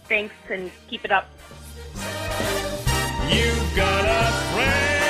[0.05, 1.29] thanks and keep it up.
[3.29, 5.00] You've got a friend.